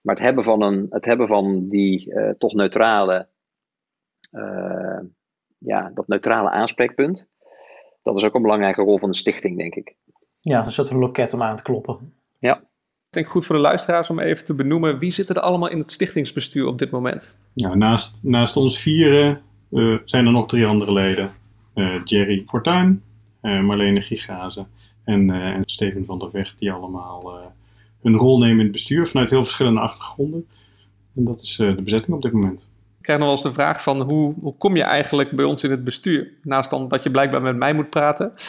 Maar 0.00 0.14
het 0.14 0.24
hebben 0.24 0.44
van, 0.44 0.62
een, 0.62 0.86
het 0.90 1.04
hebben 1.04 1.26
van 1.26 1.68
die 1.68 2.12
toch 2.38 2.54
neutrale, 2.54 3.28
ja, 5.58 5.90
dat 5.94 6.08
neutrale 6.08 6.50
aanspreekpunt, 6.50 7.28
dat 8.02 8.16
is 8.16 8.24
ook 8.24 8.34
een 8.34 8.42
belangrijke 8.42 8.82
rol 8.82 8.98
van 8.98 9.10
de 9.10 9.16
stichting, 9.16 9.58
denk 9.58 9.74
ik. 9.74 9.96
Ja, 10.44 10.64
een 10.64 10.72
soort 10.72 10.88
van 10.88 10.98
loket 10.98 11.32
om 11.32 11.42
aan 11.42 11.56
te 11.56 11.62
kloppen. 11.62 12.12
Ja. 12.38 12.56
Ik 12.56 13.20
denk 13.20 13.28
goed 13.28 13.46
voor 13.46 13.56
de 13.56 13.60
luisteraars 13.60 14.10
om 14.10 14.18
even 14.18 14.44
te 14.44 14.54
benoemen 14.54 14.98
wie 14.98 15.10
zit 15.10 15.28
er 15.28 15.40
allemaal 15.40 15.68
in 15.68 15.78
het 15.78 15.90
stichtingsbestuur 15.90 16.66
op 16.66 16.78
dit 16.78 16.90
moment? 16.90 17.38
Ja, 17.54 17.74
naast, 17.74 18.18
naast 18.22 18.56
ons 18.56 18.78
vieren 18.78 19.40
uh, 19.70 19.98
zijn 20.04 20.26
er 20.26 20.32
nog 20.32 20.46
drie 20.46 20.66
andere 20.66 20.92
leden. 20.92 21.32
Uh, 21.74 22.00
Jerry 22.04 22.42
Fortuyn, 22.46 23.02
uh, 23.42 23.62
Marlene 23.62 24.00
Gigaze 24.00 24.66
en, 25.04 25.30
en, 25.30 25.62
Steven 25.64 26.04
van 26.04 26.18
der 26.18 26.30
Vecht, 26.30 26.58
die 26.58 26.72
allemaal 26.72 27.52
hun 28.02 28.16
rol 28.16 28.38
nemen 28.38 28.56
in 28.56 28.62
het 28.62 28.72
bestuur 28.72 29.06
vanuit 29.06 29.30
heel 29.30 29.44
verschillende 29.44 29.80
achtergronden. 29.80 30.46
En 31.16 31.24
dat 31.24 31.40
is 31.40 31.56
de 31.56 31.82
bezetting 31.82 32.16
op 32.16 32.22
dit 32.22 32.32
moment 32.32 32.68
krijg 33.04 33.18
nog 33.18 33.28
wel 33.28 33.36
eens 33.36 33.46
de 33.46 33.52
vraag 33.52 33.82
van 33.82 34.00
hoe, 34.00 34.34
hoe 34.40 34.54
kom 34.56 34.76
je 34.76 34.82
eigenlijk 34.82 35.30
bij 35.30 35.44
ons 35.44 35.64
in 35.64 35.70
het 35.70 35.84
bestuur? 35.84 36.32
Naast 36.42 36.70
dan 36.70 36.88
dat 36.88 37.02
je 37.02 37.10
blijkbaar 37.10 37.42
met 37.42 37.56
mij 37.56 37.72
moet 37.72 37.90
praten. 37.90 38.32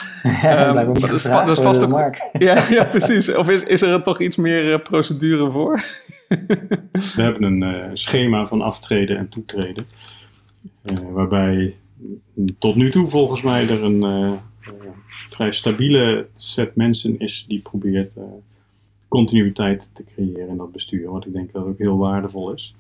Ja, 0.42 0.68
um, 0.68 0.94
dat 0.94 1.12
is, 1.12 1.24
dat 1.24 1.50
is 1.50 1.60
vast 1.60 1.84
ook. 1.84 2.16
Ja, 2.48 2.68
ja, 2.70 2.86
precies. 2.86 3.36
Of 3.36 3.50
is, 3.50 3.64
is 3.64 3.82
er 3.82 4.04
toch 4.04 4.22
iets 4.22 4.36
meer 4.36 4.72
uh, 4.72 4.80
procedure 4.80 5.52
voor? 5.52 5.84
We 7.16 7.22
hebben 7.22 7.44
een 7.44 7.62
uh, 7.62 7.90
schema 7.94 8.46
van 8.46 8.62
aftreden 8.62 9.18
en 9.18 9.30
toetreden. 9.30 9.86
Uh, 10.84 11.12
waarbij 11.12 11.76
tot 12.60 12.76
nu 12.76 12.92
toe 12.92 13.08
volgens 13.08 13.42
mij 13.42 13.70
er 13.70 13.84
een 13.84 14.40
vrij 15.30 15.52
stabiele 15.52 16.28
set 16.36 16.76
mensen 16.76 17.20
is 17.20 17.46
die 17.48 17.60
probeert 17.60 18.14
continuïteit 19.08 19.90
te 19.94 20.04
creëren 20.04 20.48
in 20.48 20.58
dat 20.58 20.72
bestuur. 20.72 21.12
Wat 21.12 21.26
ik 21.26 21.34
denk 21.34 21.52
dat 21.52 21.66
ook 21.66 21.78
heel 21.78 21.98
waardevol 21.98 22.54
is. 22.54 22.76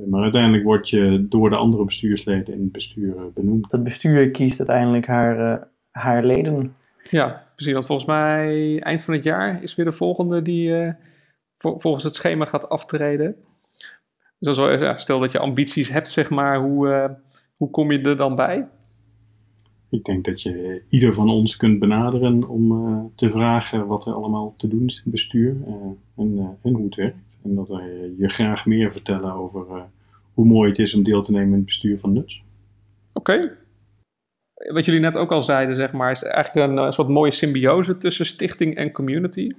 Eh, 0.00 0.06
maar 0.06 0.22
uiteindelijk 0.22 0.64
word 0.64 0.88
je 0.88 1.26
door 1.28 1.50
de 1.50 1.56
andere 1.56 1.84
bestuursleden 1.84 2.54
in 2.54 2.60
het 2.60 2.72
bestuur 2.72 3.16
eh, 3.16 3.22
benoemd. 3.34 3.72
Het 3.72 3.82
bestuur 3.82 4.30
kiest 4.30 4.58
uiteindelijk 4.58 5.06
haar, 5.06 5.58
uh, 5.58 5.62
haar 5.90 6.24
leden. 6.24 6.74
Ja, 7.10 7.46
precies. 7.54 7.72
Want 7.72 7.86
volgens 7.86 8.08
mij 8.08 8.78
eind 8.78 9.02
van 9.02 9.14
het 9.14 9.24
jaar 9.24 9.62
is 9.62 9.74
weer 9.74 9.84
de 9.84 9.92
volgende 9.92 10.42
die 10.42 10.68
uh, 10.68 10.92
volgens 11.56 12.04
het 12.04 12.14
schema 12.14 12.44
gaat 12.44 12.68
aftreden. 12.68 13.36
Dus 14.38 14.56
wel, 14.56 14.82
ja, 14.82 14.96
stel 14.96 15.20
dat 15.20 15.32
je 15.32 15.38
ambities 15.38 15.88
hebt, 15.88 16.08
zeg 16.08 16.30
maar, 16.30 16.58
hoe, 16.58 16.88
uh, 16.88 17.04
hoe 17.56 17.70
kom 17.70 17.92
je 17.92 18.00
er 18.00 18.16
dan 18.16 18.34
bij? 18.34 18.68
Ik 19.90 20.04
denk 20.04 20.24
dat 20.24 20.42
je 20.42 20.82
ieder 20.88 21.14
van 21.14 21.30
ons 21.30 21.56
kunt 21.56 21.78
benaderen 21.78 22.48
om 22.48 23.12
te 23.16 23.30
vragen 23.30 23.86
wat 23.86 24.06
er 24.06 24.12
allemaal 24.12 24.54
te 24.56 24.68
doen 24.68 24.86
is 24.86 24.96
in 24.96 25.02
het 25.02 25.12
bestuur 25.12 25.56
en, 26.16 26.58
en 26.62 26.72
hoe 26.72 26.84
het 26.84 26.94
werkt. 26.94 27.29
En 27.44 27.54
dat 27.54 27.68
wij 27.68 28.14
je 28.18 28.28
graag 28.28 28.66
meer 28.66 28.92
vertellen 28.92 29.32
over 29.32 29.66
uh, 29.76 29.82
hoe 30.34 30.46
mooi 30.46 30.68
het 30.68 30.78
is 30.78 30.94
om 30.94 31.02
deel 31.02 31.22
te 31.22 31.32
nemen 31.32 31.48
in 31.48 31.54
het 31.54 31.64
bestuur 31.64 31.98
van 31.98 32.12
Nuts. 32.12 32.42
Oké. 33.12 33.32
Okay. 33.32 33.52
Wat 34.72 34.84
jullie 34.84 35.00
net 35.00 35.16
ook 35.16 35.32
al 35.32 35.42
zeiden, 35.42 35.74
zeg 35.74 35.92
maar, 35.92 36.10
is 36.10 36.24
eigenlijk 36.24 36.70
een, 36.70 36.76
een, 36.76 36.92
soort 36.92 37.08
mooie 37.08 37.30
symbiose 37.30 37.96
tussen 37.96 38.26
stichting 38.26 38.74
en 38.74 38.92
community. 38.92 39.50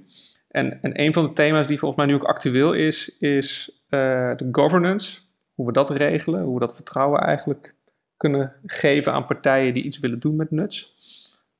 En, 0.48 0.82
en 0.82 1.00
een 1.00 1.12
van 1.12 1.24
de 1.24 1.32
thema's 1.32 1.66
die 1.66 1.78
volgens 1.78 2.00
mij 2.00 2.10
nu 2.10 2.20
ook 2.20 2.28
actueel 2.28 2.72
is, 2.72 3.16
is 3.18 3.80
de 3.88 4.48
governance. 4.52 5.20
Hoe 5.54 5.66
we 5.66 5.72
dat 5.72 5.90
regelen, 5.90 6.42
hoe 6.42 6.54
we 6.54 6.60
dat 6.60 6.74
vertrouwen 6.74 7.20
eigenlijk 7.20 7.74
kunnen 8.16 8.52
geven 8.66 9.12
aan 9.12 9.26
partijen 9.26 9.74
die 9.74 9.82
iets 9.82 9.98
willen 9.98 10.18
doen 10.18 10.36
met 10.36 10.50
Nuts. 10.50 10.94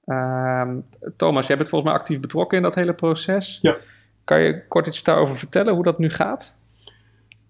Uh, 0.07 0.71
Thomas, 1.17 1.47
jij 1.47 1.57
bent 1.57 1.69
volgens 1.69 1.91
mij 1.91 2.01
actief 2.01 2.21
betrokken 2.21 2.57
in 2.57 2.63
dat 2.63 2.75
hele 2.75 2.95
proces. 2.95 3.59
Ja. 3.63 3.77
Kan 4.25 4.41
je 4.41 4.67
kort 4.69 4.87
iets 4.87 5.03
daarover 5.03 5.37
vertellen, 5.37 5.75
hoe 5.75 5.85
dat 5.85 5.99
nu 5.99 6.11
gaat? 6.11 6.57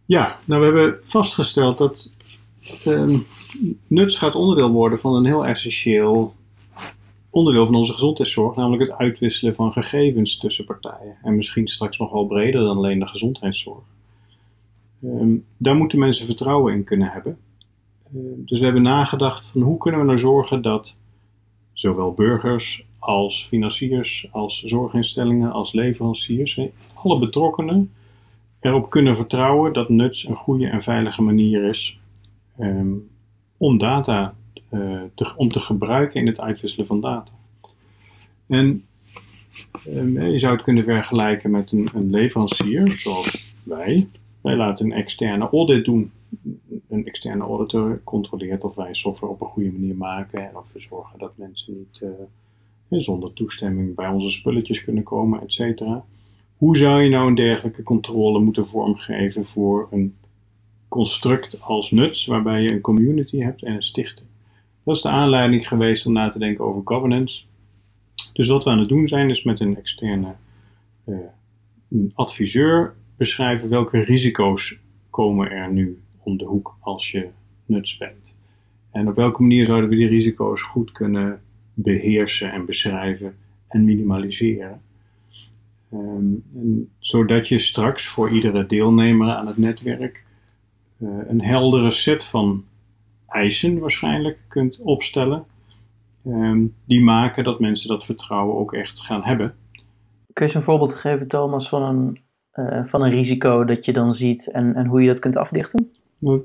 Ja, 0.04 0.38
nou 0.44 0.61
we 0.61 0.66
hebben 0.66 1.00
vastgesteld 1.04 1.78
dat 1.78 2.12
um, 2.87 3.26
nuts 3.87 4.16
gaat 4.16 4.35
onderdeel 4.35 4.70
worden 4.70 4.98
van 4.98 5.14
een 5.14 5.26
heel 5.26 5.46
essentieel 5.46 6.35
onderdeel 7.30 7.66
van 7.66 7.74
onze 7.74 7.92
gezondheidszorg, 7.92 8.56
namelijk 8.56 8.82
het 8.90 8.98
uitwisselen 8.98 9.54
van 9.54 9.72
gegevens 9.72 10.38
tussen 10.38 10.64
partijen. 10.64 11.16
En 11.22 11.37
misschien 11.37 11.68
straks 11.68 11.98
nog 11.98 12.11
wel 12.11 12.26
breder 12.26 12.61
dan 12.61 12.76
alleen 12.76 12.98
de 12.98 13.06
gezondheidszorg. 13.06 13.85
Um, 15.04 15.44
daar 15.58 15.74
moeten 15.74 15.98
mensen 15.98 16.26
vertrouwen 16.26 16.74
in 16.74 16.85
kunnen 16.85 17.08
hebben. 17.08 17.38
dus 18.37 18.58
we 18.58 18.64
hebben 18.64 18.82
nagedacht 18.82 19.50
van 19.50 19.61
hoe 19.61 19.78
kunnen 19.78 20.00
we 20.00 20.06
nou 20.06 20.18
zorgen 20.18 20.62
dat 20.62 20.96
zowel 21.72 22.12
burgers 22.12 22.85
als 23.02 23.46
financiers, 23.46 24.28
als 24.30 24.62
zorginstellingen, 24.62 25.52
als 25.52 25.72
leveranciers, 25.72 26.60
alle 26.94 27.18
betrokkenen 27.18 27.92
erop 28.60 28.90
kunnen 28.90 29.16
vertrouwen 29.16 29.72
dat 29.72 29.88
nuts 29.88 30.28
een 30.28 30.36
goede 30.36 30.66
en 30.66 30.82
veilige 30.82 31.22
manier 31.22 31.64
is 31.64 31.98
ehm, 32.58 32.92
om 33.56 33.78
data 33.78 34.34
uh, 34.70 35.00
te, 35.14 35.32
om 35.36 35.50
te 35.50 35.60
gebruiken 35.60 36.20
in 36.20 36.26
het 36.26 36.40
uitwisselen 36.40 36.86
van 36.86 37.00
data. 37.00 37.32
En 38.46 38.84
ehm, 39.86 40.22
je 40.22 40.38
zou 40.38 40.52
het 40.52 40.62
kunnen 40.62 40.84
vergelijken 40.84 41.50
met 41.50 41.72
een, 41.72 41.88
een 41.94 42.10
leverancier 42.10 42.92
zoals 42.92 43.54
wij. 43.64 44.08
Wij 44.40 44.56
laten 44.56 44.86
een 44.86 44.92
externe 44.92 45.48
audit 45.48 45.84
doen 45.84 46.10
een 46.88 47.06
externe 47.06 47.44
auditor 47.44 48.00
controleert 48.04 48.64
of 48.64 48.74
wij 48.74 48.94
software 48.94 49.32
op 49.32 49.40
een 49.40 49.46
goede 49.46 49.72
manier 49.72 49.94
maken 49.94 50.48
en 50.48 50.56
of 50.56 50.72
we 50.72 50.80
zorgen 50.80 51.18
dat 51.18 51.36
mensen 51.36 51.76
niet 51.76 52.00
uh, 52.02 52.10
zonder 53.00 53.33
toestemming 53.33 53.94
bij 53.94 54.09
onze 54.09 54.31
spulletjes 54.31 54.85
kunnen 54.85 55.02
komen, 55.02 55.42
et 55.42 55.52
cetera. 55.52 56.05
Hoe 56.57 56.76
zou 56.76 57.02
je 57.02 57.09
nou 57.09 57.28
een 57.28 57.35
dergelijke 57.35 57.83
controle 57.83 58.40
moeten 58.40 58.66
vormgeven 58.66 59.44
voor 59.44 59.88
een 59.90 60.14
construct 60.88 61.61
als 61.61 61.90
nuts, 61.90 62.26
waarbij 62.26 62.62
je 62.62 62.72
een 62.72 62.81
community 62.81 63.38
hebt 63.38 63.62
en 63.62 63.74
een 63.74 63.83
stichting? 63.83 64.26
Dat 64.85 64.96
is 64.96 65.02
de 65.02 65.09
aanleiding 65.09 65.68
geweest 65.68 66.07
om 66.07 66.12
na 66.12 66.28
te 66.28 66.38
denken 66.38 66.64
over 66.64 66.81
governance. 66.85 67.44
Dus 68.33 68.48
wat 68.48 68.64
we 68.64 68.70
aan 68.70 68.78
het 68.78 68.88
doen 68.88 69.09
zijn, 69.09 69.31
is 69.31 69.42
met 69.42 69.61
een 69.61 69.76
externe 69.76 70.35
een 71.88 72.12
adviseur 72.14 72.94
beschrijven 73.16 73.68
welke 73.68 73.98
risico's 73.98 74.78
komen 75.11 75.50
er 75.50 75.72
nu 75.72 76.00
om 76.22 76.37
de 76.37 76.44
hoek 76.44 76.76
als 76.81 77.11
je 77.11 77.28
nuts 77.66 77.96
bent. 77.96 78.38
En 78.90 79.09
op 79.09 79.16
welke 79.16 79.42
manier 79.42 79.66
zouden 79.66 79.90
we 79.90 79.96
die 79.96 80.09
risico's 80.09 80.62
goed 80.62 80.92
kunnen 80.92 81.42
beheersen 81.74 82.52
en 82.52 82.66
beschrijven 82.66 83.37
en 83.68 83.85
minimaliseren? 83.85 84.80
Ehm, 85.92 86.35
en 86.54 86.90
zodat 86.98 87.48
je 87.48 87.58
straks 87.58 88.06
voor 88.06 88.30
iedere 88.30 88.66
deelnemer 88.66 89.28
aan 89.28 89.46
het 89.46 89.56
netwerk 89.56 90.24
uh, 90.98 91.08
een 91.28 91.42
heldere 91.42 91.90
set 91.90 92.24
van 92.24 92.64
eisen 93.26 93.78
waarschijnlijk 93.78 94.38
kunt 94.48 94.78
opstellen. 94.78 95.44
Um, 96.26 96.74
die 96.85 97.02
maken 97.02 97.44
dat 97.44 97.61
mensen 97.61 97.88
dat 97.88 98.04
vertrouwen 98.04 98.56
ook 98.56 98.72
echt 98.72 99.00
gaan 99.00 99.22
hebben. 99.22 99.54
Kun 99.72 99.82
je 100.32 100.42
eens 100.42 100.54
een 100.54 100.62
voorbeeld 100.62 100.94
geven, 100.94 101.28
Thomas, 101.28 101.68
van 101.68 101.82
een, 101.82 102.18
uh, 102.54 102.85
van 102.87 103.02
een 103.02 103.11
risico 103.11 103.64
dat 103.64 103.85
je 103.85 103.92
dan 103.92 104.14
ziet 104.14 104.50
en, 104.50 104.74
en 104.74 104.87
hoe 104.87 105.00
je 105.00 105.08
dat 105.08 105.18
kunt 105.18 105.37
afdichten? 105.37 105.90
Nou, 106.18 106.42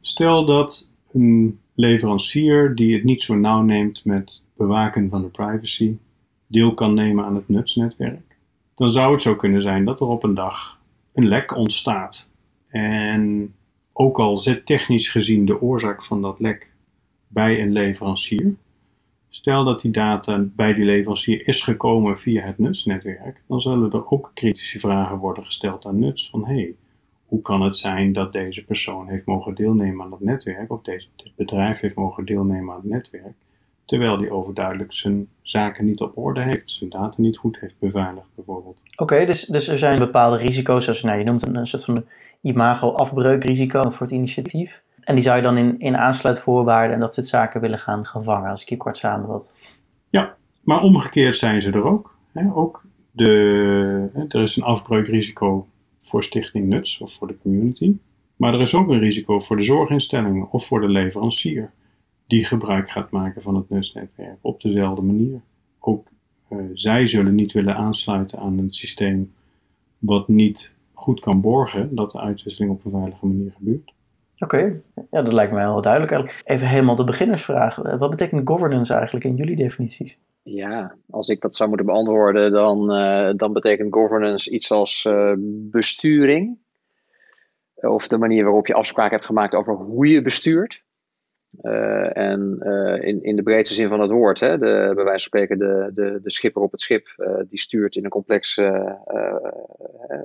stel 0.00 0.44
dat 0.44 0.92
een 1.12 1.58
leverancier 1.74 2.74
die 2.74 2.94
het 2.94 3.04
niet 3.04 3.22
zo 3.22 3.34
nauw 3.34 3.62
neemt 3.62 4.04
met 4.04 4.42
bewaken 4.58 5.08
van 5.10 5.22
de 5.22 5.28
privacy, 5.28 5.96
deel 6.46 6.74
kan 6.74 6.94
nemen 6.94 7.24
aan 7.24 7.34
het 7.34 7.48
nutsnetwerk. 7.48 8.36
Dan 8.74 8.90
zou 8.90 9.12
het 9.12 9.22
zo 9.22 9.36
kunnen 9.36 9.62
zijn 9.62 9.84
dat 9.84 10.00
er 10.00 10.06
op 10.06 10.22
een 10.22 10.34
dag 10.34 10.78
een 11.12 11.28
lek 11.28 11.56
ontstaat. 11.56 12.30
En 12.68 13.54
ook 13.92 14.18
al 14.18 14.38
zit 14.38 14.66
technisch 14.66 15.08
gezien 15.10 15.44
de 15.44 15.60
oorzaak 15.60 16.04
van 16.04 16.22
dat 16.22 16.40
lek 16.40 16.70
bij 17.28 17.62
een 17.62 17.72
leverancier, 17.72 18.54
stel 19.28 19.64
dat 19.64 19.80
die 19.80 19.90
data 19.90 20.44
bij 20.56 20.74
die 20.74 20.84
leverancier 20.84 21.48
is 21.48 21.62
gekomen 21.62 22.18
via 22.18 22.42
het 22.44 22.58
nutsnetwerk, 22.58 23.42
dan 23.46 23.60
zullen 23.60 23.92
er 23.92 24.10
ook 24.10 24.30
kritische 24.34 24.78
vragen 24.78 25.16
worden 25.16 25.44
gesteld 25.44 25.86
aan 25.86 25.98
nuts 25.98 26.30
van 26.30 26.46
hey, 26.46 26.74
hoe 27.26 27.42
kan 27.42 27.60
het 27.60 27.76
zijn 27.76 28.12
dat 28.12 28.32
deze 28.32 28.64
persoon 28.64 29.08
heeft 29.08 29.26
mogen 29.26 29.54
deelnemen 29.54 30.04
aan 30.04 30.10
het 30.10 30.20
netwerk, 30.20 30.72
of 30.72 30.82
deze, 30.82 31.08
dit 31.16 31.32
bedrijf 31.36 31.80
heeft 31.80 31.94
mogen 31.94 32.24
deelnemen 32.24 32.74
aan 32.74 32.80
het 32.80 32.90
netwerk, 32.90 33.34
terwijl 33.88 34.16
die 34.16 34.30
overduidelijk 34.30 34.92
zijn 34.92 35.28
zaken 35.42 35.84
niet 35.84 36.00
op 36.00 36.16
orde 36.16 36.40
heeft, 36.40 36.70
zijn 36.70 36.90
data 36.90 37.22
niet 37.22 37.36
goed 37.36 37.60
heeft 37.60 37.78
beveiligd 37.78 38.28
bijvoorbeeld. 38.34 38.80
Oké, 38.96 39.26
dus, 39.26 39.44
dus 39.44 39.68
er 39.68 39.78
zijn 39.78 39.98
bepaalde 39.98 40.36
risico's, 40.36 40.84
zoals 40.84 41.02
nou, 41.02 41.18
je 41.18 41.24
noemt 41.24 41.46
een, 41.46 41.56
een 41.56 41.66
soort 41.66 41.84
van 41.84 42.04
imago-afbreukrisico 42.40 43.90
voor 43.90 44.06
het 44.06 44.14
initiatief. 44.14 44.82
En 45.00 45.14
die 45.14 45.24
zou 45.24 45.36
je 45.36 45.42
dan 45.42 45.56
in, 45.56 45.80
in 45.80 45.96
aansluitvoorwaarden 45.96 46.94
en 46.94 47.00
dat 47.00 47.14
soort 47.14 47.26
zaken 47.26 47.60
willen 47.60 47.78
gaan, 47.78 48.06
gaan 48.06 48.24
vangen, 48.24 48.50
als 48.50 48.62
ik 48.62 48.68
je 48.68 48.76
kort 48.76 48.96
samenvat. 48.96 49.52
Ja, 50.08 50.34
maar 50.60 50.82
omgekeerd 50.82 51.36
zijn 51.36 51.62
ze 51.62 51.70
er 51.70 51.84
ook. 51.84 52.16
Hè? 52.32 52.54
Ook 52.54 52.84
de, 53.10 54.26
er 54.28 54.42
is 54.42 54.56
een 54.56 54.62
afbreukrisico 54.62 55.66
voor 55.98 56.24
Stichting 56.24 56.68
Nuts 56.68 56.98
of 56.98 57.12
voor 57.12 57.26
de 57.28 57.38
community. 57.42 57.96
Maar 58.36 58.54
er 58.54 58.60
is 58.60 58.74
ook 58.74 58.88
een 58.88 58.98
risico 58.98 59.38
voor 59.38 59.56
de 59.56 59.62
zorginstellingen 59.62 60.50
of 60.50 60.66
voor 60.66 60.80
de 60.80 60.88
leverancier 60.88 61.70
die 62.28 62.44
gebruik 62.44 62.90
gaat 62.90 63.10
maken 63.10 63.42
van 63.42 63.54
het 63.54 63.70
nutsnetwerk 63.70 64.38
op 64.40 64.60
dezelfde 64.60 65.02
manier. 65.02 65.40
Ook 65.78 66.06
uh, 66.50 66.58
zij 66.74 67.06
zullen 67.06 67.34
niet 67.34 67.52
willen 67.52 67.76
aansluiten 67.76 68.38
aan 68.38 68.58
een 68.58 68.70
systeem 68.70 69.32
wat 69.98 70.28
niet 70.28 70.74
goed 70.92 71.20
kan 71.20 71.40
borgen 71.40 71.94
dat 71.94 72.10
de 72.10 72.20
uitwisseling 72.20 72.72
op 72.72 72.84
een 72.84 72.90
veilige 72.90 73.26
manier 73.26 73.52
gebeurt. 73.52 73.92
Oké, 74.38 74.80
ja, 75.10 75.22
dat 75.22 75.32
lijkt 75.32 75.52
mij 75.52 75.62
heel 75.62 75.82
duidelijk. 75.82 76.42
Even 76.44 76.68
helemaal 76.68 76.96
de 76.96 77.04
beginnersvraag. 77.04 77.76
Wat 77.76 78.10
betekent 78.10 78.48
governance 78.48 78.94
eigenlijk 78.94 79.24
in 79.24 79.36
jullie 79.36 79.56
definities? 79.56 80.18
Ja, 80.42 80.94
als 81.10 81.28
ik 81.28 81.40
dat 81.40 81.56
zou 81.56 81.68
moeten 81.68 81.86
beantwoorden, 81.86 82.52
dan, 82.52 82.94
uh, 82.96 83.30
dan 83.36 83.52
betekent 83.52 83.94
governance 83.94 84.50
iets 84.50 84.70
als 84.70 85.04
uh, 85.04 85.32
besturing. 85.70 86.58
Of 87.74 88.08
de 88.08 88.18
manier 88.18 88.44
waarop 88.44 88.66
je 88.66 88.74
afspraken 88.74 89.12
hebt 89.12 89.26
gemaakt 89.26 89.54
over 89.54 89.74
hoe 89.74 90.08
je 90.08 90.22
bestuurt. 90.22 90.82
Uh, 91.62 92.16
en 92.16 92.58
in, 93.02 93.22
in 93.22 93.36
de 93.36 93.42
breedste 93.42 93.74
zin 93.74 93.88
van 93.88 94.00
het 94.00 94.10
woord, 94.10 94.40
hè, 94.40 94.58
de, 94.58 94.92
bij 94.94 95.04
wijze 95.04 95.10
van 95.10 95.18
spreken 95.18 95.58
de, 95.58 95.90
de, 95.94 96.20
de 96.22 96.30
schipper 96.30 96.62
op 96.62 96.72
het 96.72 96.80
schip, 96.80 97.06
die 97.48 97.60
stuurt 97.60 97.96
in 97.96 98.04
een 98.04 98.10
complexe 98.10 98.98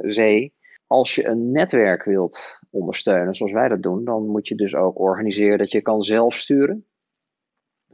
zee. 0.01 0.53
Als 0.87 1.15
je 1.15 1.25
een 1.27 1.51
netwerk 1.51 2.03
wilt 2.03 2.59
ondersteunen, 2.69 3.35
zoals 3.35 3.51
wij 3.51 3.67
dat 3.67 3.81
doen, 3.81 4.05
dan 4.05 4.27
moet 4.27 4.47
je 4.47 4.55
dus 4.55 4.75
ook 4.75 4.99
organiseren 4.99 5.57
dat 5.57 5.71
je 5.71 5.81
kan 5.81 6.01
zelf 6.01 6.33
sturen. 6.33 6.87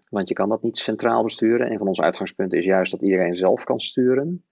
Want 0.09 0.27
je 0.27 0.33
kan 0.33 0.49
dat 0.49 0.63
niet 0.63 0.77
centraal 0.77 1.23
besturen. 1.23 1.71
Een 1.71 1.77
van 1.77 1.87
onze 1.87 2.01
uitgangspunten 2.01 2.57
is 2.57 2.65
juist 2.65 2.91
dat 2.91 3.01
iedereen 3.01 3.35
zelf 3.35 3.63
kan 3.63 3.79
sturen. 3.79 4.45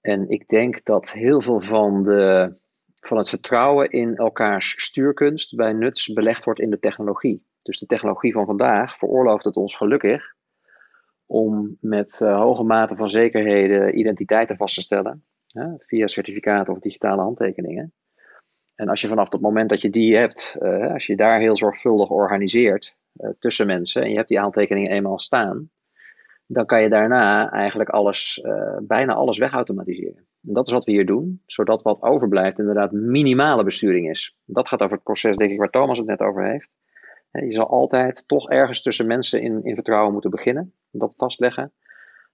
En 0.00 0.28
ik 0.28 0.48
denk 0.48 0.84
dat 0.84 1.12
heel 1.12 1.40
veel 1.40 1.60
van, 1.60 2.02
de, 2.02 2.56
van 3.00 3.16
het 3.16 3.28
vertrouwen 3.28 3.90
in 3.90 4.16
elkaars 4.16 4.84
stuurkunst 4.84 5.56
bij 5.56 5.72
nuts 5.72 6.12
belegd 6.12 6.44
wordt 6.44 6.60
in 6.60 6.70
de 6.70 6.78
technologie. 6.78 7.46
Dus 7.68 7.78
de 7.78 7.86
technologie 7.86 8.32
van 8.32 8.46
vandaag 8.46 8.98
veroorlooft 8.98 9.44
het 9.44 9.56
ons 9.56 9.76
gelukkig 9.76 10.34
om 11.26 11.76
met 11.80 12.20
uh, 12.22 12.40
hoge 12.40 12.62
mate 12.62 12.96
van 12.96 13.10
zekerheden 13.10 13.98
identiteiten 13.98 14.56
vast 14.56 14.74
te 14.74 14.80
stellen. 14.80 15.24
Hè, 15.46 15.66
via 15.78 16.06
certificaten 16.06 16.74
of 16.74 16.80
digitale 16.80 17.22
handtekeningen. 17.22 17.92
En 18.74 18.88
als 18.88 19.00
je 19.00 19.08
vanaf 19.08 19.32
het 19.32 19.40
moment 19.40 19.68
dat 19.68 19.80
je 19.80 19.90
die 19.90 20.16
hebt, 20.16 20.56
uh, 20.60 20.92
als 20.92 21.06
je 21.06 21.16
daar 21.16 21.40
heel 21.40 21.56
zorgvuldig 21.56 22.10
organiseert, 22.10 22.96
uh, 23.14 23.30
tussen 23.38 23.66
mensen 23.66 24.02
en 24.02 24.10
je 24.10 24.16
hebt 24.16 24.28
die 24.28 24.40
aantekeningen 24.40 24.90
eenmaal 24.90 25.18
staan, 25.18 25.70
dan 26.46 26.66
kan 26.66 26.82
je 26.82 26.88
daarna 26.88 27.50
eigenlijk 27.50 27.90
alles, 27.90 28.40
bijna 28.82 29.14
alles 29.14 29.38
wegautomatiseren. 29.38 30.26
En 30.42 30.52
dat 30.52 30.66
is 30.66 30.72
wat 30.72 30.84
we 30.84 30.92
hier 30.92 31.06
doen, 31.06 31.42
zodat 31.46 31.82
wat 31.82 32.02
overblijft 32.02 32.58
inderdaad 32.58 32.92
minimale 32.92 33.64
besturing 33.64 34.08
is. 34.10 34.36
Dat 34.44 34.68
gaat 34.68 34.82
over 34.82 34.94
het 34.94 35.04
proces, 35.04 35.36
denk 35.36 35.50
ik, 35.50 35.58
waar 35.58 35.70
Thomas 35.70 35.98
het 35.98 36.06
net 36.06 36.20
over 36.20 36.44
heeft. 36.44 36.70
Je 37.30 37.52
zal 37.52 37.68
altijd 37.68 38.24
toch 38.26 38.50
ergens 38.50 38.82
tussen 38.82 39.06
mensen 39.06 39.42
in, 39.42 39.64
in 39.64 39.74
vertrouwen 39.74 40.12
moeten 40.12 40.30
beginnen, 40.30 40.74
dat 40.90 41.14
vastleggen. 41.16 41.72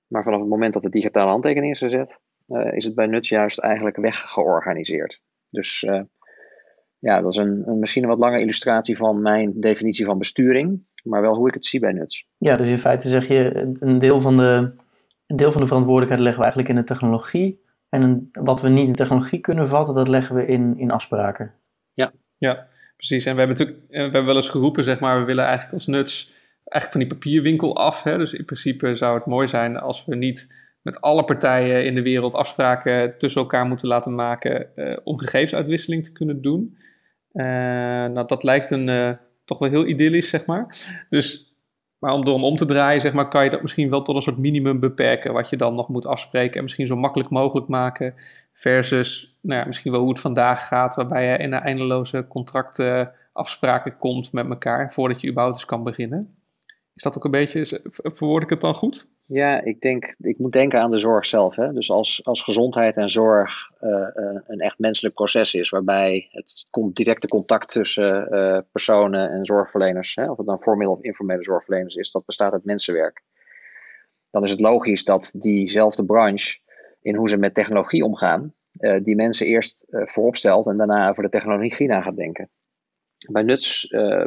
Maar 0.06 0.22
vanaf 0.22 0.40
het 0.40 0.48
moment 0.48 0.72
dat 0.72 0.82
de 0.82 0.90
digitale 0.90 1.30
handtekening 1.30 1.72
is 1.72 1.78
gezet, 1.78 2.20
uh, 2.48 2.72
is 2.72 2.84
het 2.84 2.94
bij 2.94 3.06
Nuts 3.06 3.28
juist 3.28 3.58
eigenlijk 3.58 3.96
weggeorganiseerd. 3.96 5.22
Dus 5.48 5.82
uh, 5.82 6.00
ja, 6.98 7.20
dat 7.20 7.32
is 7.32 7.38
een, 7.38 7.62
een, 7.66 7.78
misschien 7.78 8.02
een 8.02 8.08
wat 8.08 8.18
lange 8.18 8.40
illustratie 8.40 8.96
van 8.96 9.22
mijn 9.22 9.60
definitie 9.60 10.04
van 10.04 10.18
besturing, 10.18 10.86
maar 11.02 11.20
wel 11.20 11.34
hoe 11.34 11.48
ik 11.48 11.54
het 11.54 11.66
zie 11.66 11.80
bij 11.80 11.92
Nuts. 11.92 12.28
Ja, 12.38 12.54
dus 12.54 12.68
in 12.68 12.78
feite 12.78 13.08
zeg 13.08 13.28
je, 13.28 13.74
een 13.78 13.98
deel 13.98 14.20
van 14.20 14.36
de, 14.36 14.72
een 15.26 15.36
deel 15.36 15.52
van 15.52 15.60
de 15.60 15.66
verantwoordelijkheid 15.66 16.22
leggen 16.22 16.42
we 16.42 16.48
eigenlijk 16.48 16.68
in 16.78 16.84
de 16.84 16.92
technologie. 16.92 17.62
En 17.88 18.02
een, 18.02 18.28
wat 18.32 18.60
we 18.60 18.68
niet 18.68 18.86
in 18.86 18.94
technologie 18.94 19.40
kunnen 19.40 19.68
vatten, 19.68 19.94
dat 19.94 20.08
leggen 20.08 20.36
we 20.36 20.46
in, 20.46 20.78
in 20.78 20.90
afspraken. 20.90 21.54
Ja. 21.92 22.12
ja, 22.36 22.66
precies. 23.06 23.26
En 23.26 23.32
we 23.32 23.38
hebben 23.38 23.56
natuurlijk 23.58 23.86
we 23.90 23.98
hebben 23.98 24.24
wel 24.24 24.36
eens 24.36 24.48
geroepen, 24.48 24.84
zeg 24.84 25.00
maar, 25.00 25.18
we 25.18 25.24
willen 25.24 25.44
eigenlijk 25.44 25.74
als 25.74 25.86
Nuts 25.86 26.32
eigenlijk 26.64 26.90
van 26.90 27.00
die 27.00 27.08
papierwinkel 27.08 27.76
af. 27.76 28.02
Hè? 28.02 28.18
Dus 28.18 28.32
in 28.32 28.44
principe 28.44 28.96
zou 28.96 29.14
het 29.14 29.26
mooi 29.26 29.48
zijn 29.48 29.76
als 29.76 30.04
we 30.04 30.16
niet 30.16 30.52
met 30.82 31.00
alle 31.00 31.24
partijen 31.24 31.84
in 31.84 31.94
de 31.94 32.02
wereld 32.02 32.34
afspraken 32.34 33.18
tussen 33.18 33.40
elkaar 33.40 33.66
moeten 33.66 33.88
laten 33.88 34.14
maken 34.14 34.68
uh, 34.76 34.96
om 35.04 35.18
gegevensuitwisseling 35.18 36.04
te 36.04 36.12
kunnen 36.12 36.40
doen. 36.42 36.76
Uh, 37.32 37.44
nou, 38.06 38.26
dat 38.26 38.42
lijkt 38.42 38.70
een, 38.70 39.18
toch 39.44 39.58
wel 39.58 39.70
heel 39.70 39.86
idyllisch, 39.86 40.28
zeg 40.28 40.46
maar. 40.46 40.66
Dus, 41.10 41.43
maar 42.04 42.12
om 42.12 42.24
door 42.24 42.34
hem 42.34 42.44
om 42.44 42.56
te 42.56 42.66
draaien, 42.66 43.00
zeg 43.00 43.12
maar, 43.12 43.28
kan 43.28 43.44
je 43.44 43.50
dat 43.50 43.62
misschien 43.62 43.90
wel 43.90 44.02
tot 44.02 44.16
een 44.16 44.22
soort 44.22 44.38
minimum 44.38 44.80
beperken, 44.80 45.32
wat 45.32 45.50
je 45.50 45.56
dan 45.56 45.74
nog 45.74 45.88
moet 45.88 46.06
afspreken 46.06 46.56
en 46.56 46.62
misschien 46.62 46.86
zo 46.86 46.96
makkelijk 46.96 47.30
mogelijk 47.30 47.68
maken, 47.68 48.14
versus 48.52 49.36
nou 49.40 49.60
ja, 49.60 49.66
misschien 49.66 49.92
wel 49.92 50.00
hoe 50.00 50.10
het 50.10 50.20
vandaag 50.20 50.66
gaat, 50.66 50.94
waarbij 50.94 51.26
je 51.26 51.36
in 51.36 51.52
een 51.52 51.60
eindeloze 51.60 52.26
contracten 52.28 53.12
afspraken 53.32 53.96
komt 53.96 54.32
met 54.32 54.48
elkaar 54.48 54.92
voordat 54.92 55.20
je 55.20 55.28
überhaupt 55.28 55.56
eens 55.56 55.64
kan 55.64 55.82
beginnen. 55.82 56.34
Is 56.94 57.02
dat 57.02 57.16
ook 57.16 57.24
een 57.24 57.30
beetje, 57.30 57.80
verwoord 57.90 58.42
ik 58.42 58.50
het 58.50 58.60
dan 58.60 58.74
goed? 58.74 59.08
Ja, 59.26 59.62
ik, 59.62 59.80
denk, 59.80 60.14
ik 60.18 60.38
moet 60.38 60.52
denken 60.52 60.80
aan 60.80 60.90
de 60.90 60.98
zorg 60.98 61.26
zelf. 61.26 61.56
Hè? 61.56 61.72
Dus 61.72 61.90
als, 61.90 62.24
als 62.24 62.42
gezondheid 62.42 62.96
en 62.96 63.08
zorg 63.08 63.70
uh, 63.80 64.08
een 64.46 64.60
echt 64.60 64.78
menselijk 64.78 65.14
proces 65.14 65.54
is, 65.54 65.70
waarbij 65.70 66.28
het 66.30 66.68
directe 66.92 67.28
contact 67.28 67.68
tussen 67.68 68.28
uh, 68.30 68.58
personen 68.72 69.30
en 69.30 69.44
zorgverleners, 69.44 70.14
hè, 70.14 70.30
of 70.30 70.36
het 70.36 70.46
dan 70.46 70.62
formele 70.62 70.90
of 70.90 71.02
informele 71.02 71.42
zorgverleners 71.42 71.94
is, 71.94 72.10
dat 72.10 72.24
bestaat 72.24 72.52
uit 72.52 72.64
mensenwerk. 72.64 73.22
Dan 74.30 74.44
is 74.44 74.50
het 74.50 74.60
logisch 74.60 75.04
dat 75.04 75.34
diezelfde 75.36 76.04
branche, 76.04 76.58
in 77.02 77.14
hoe 77.14 77.28
ze 77.28 77.36
met 77.36 77.54
technologie 77.54 78.04
omgaan, 78.04 78.54
die 79.02 79.16
mensen 79.16 79.46
eerst 79.46 79.86
voorop 79.88 80.36
stelt 80.36 80.66
en 80.66 80.76
daarna 80.76 81.08
over 81.08 81.22
de 81.22 81.28
technologie 81.28 81.88
na 81.88 82.00
gaat 82.00 82.16
denken 82.16 82.50
bij 83.32 83.42
nuts 83.42 83.90
uh, 83.90 84.24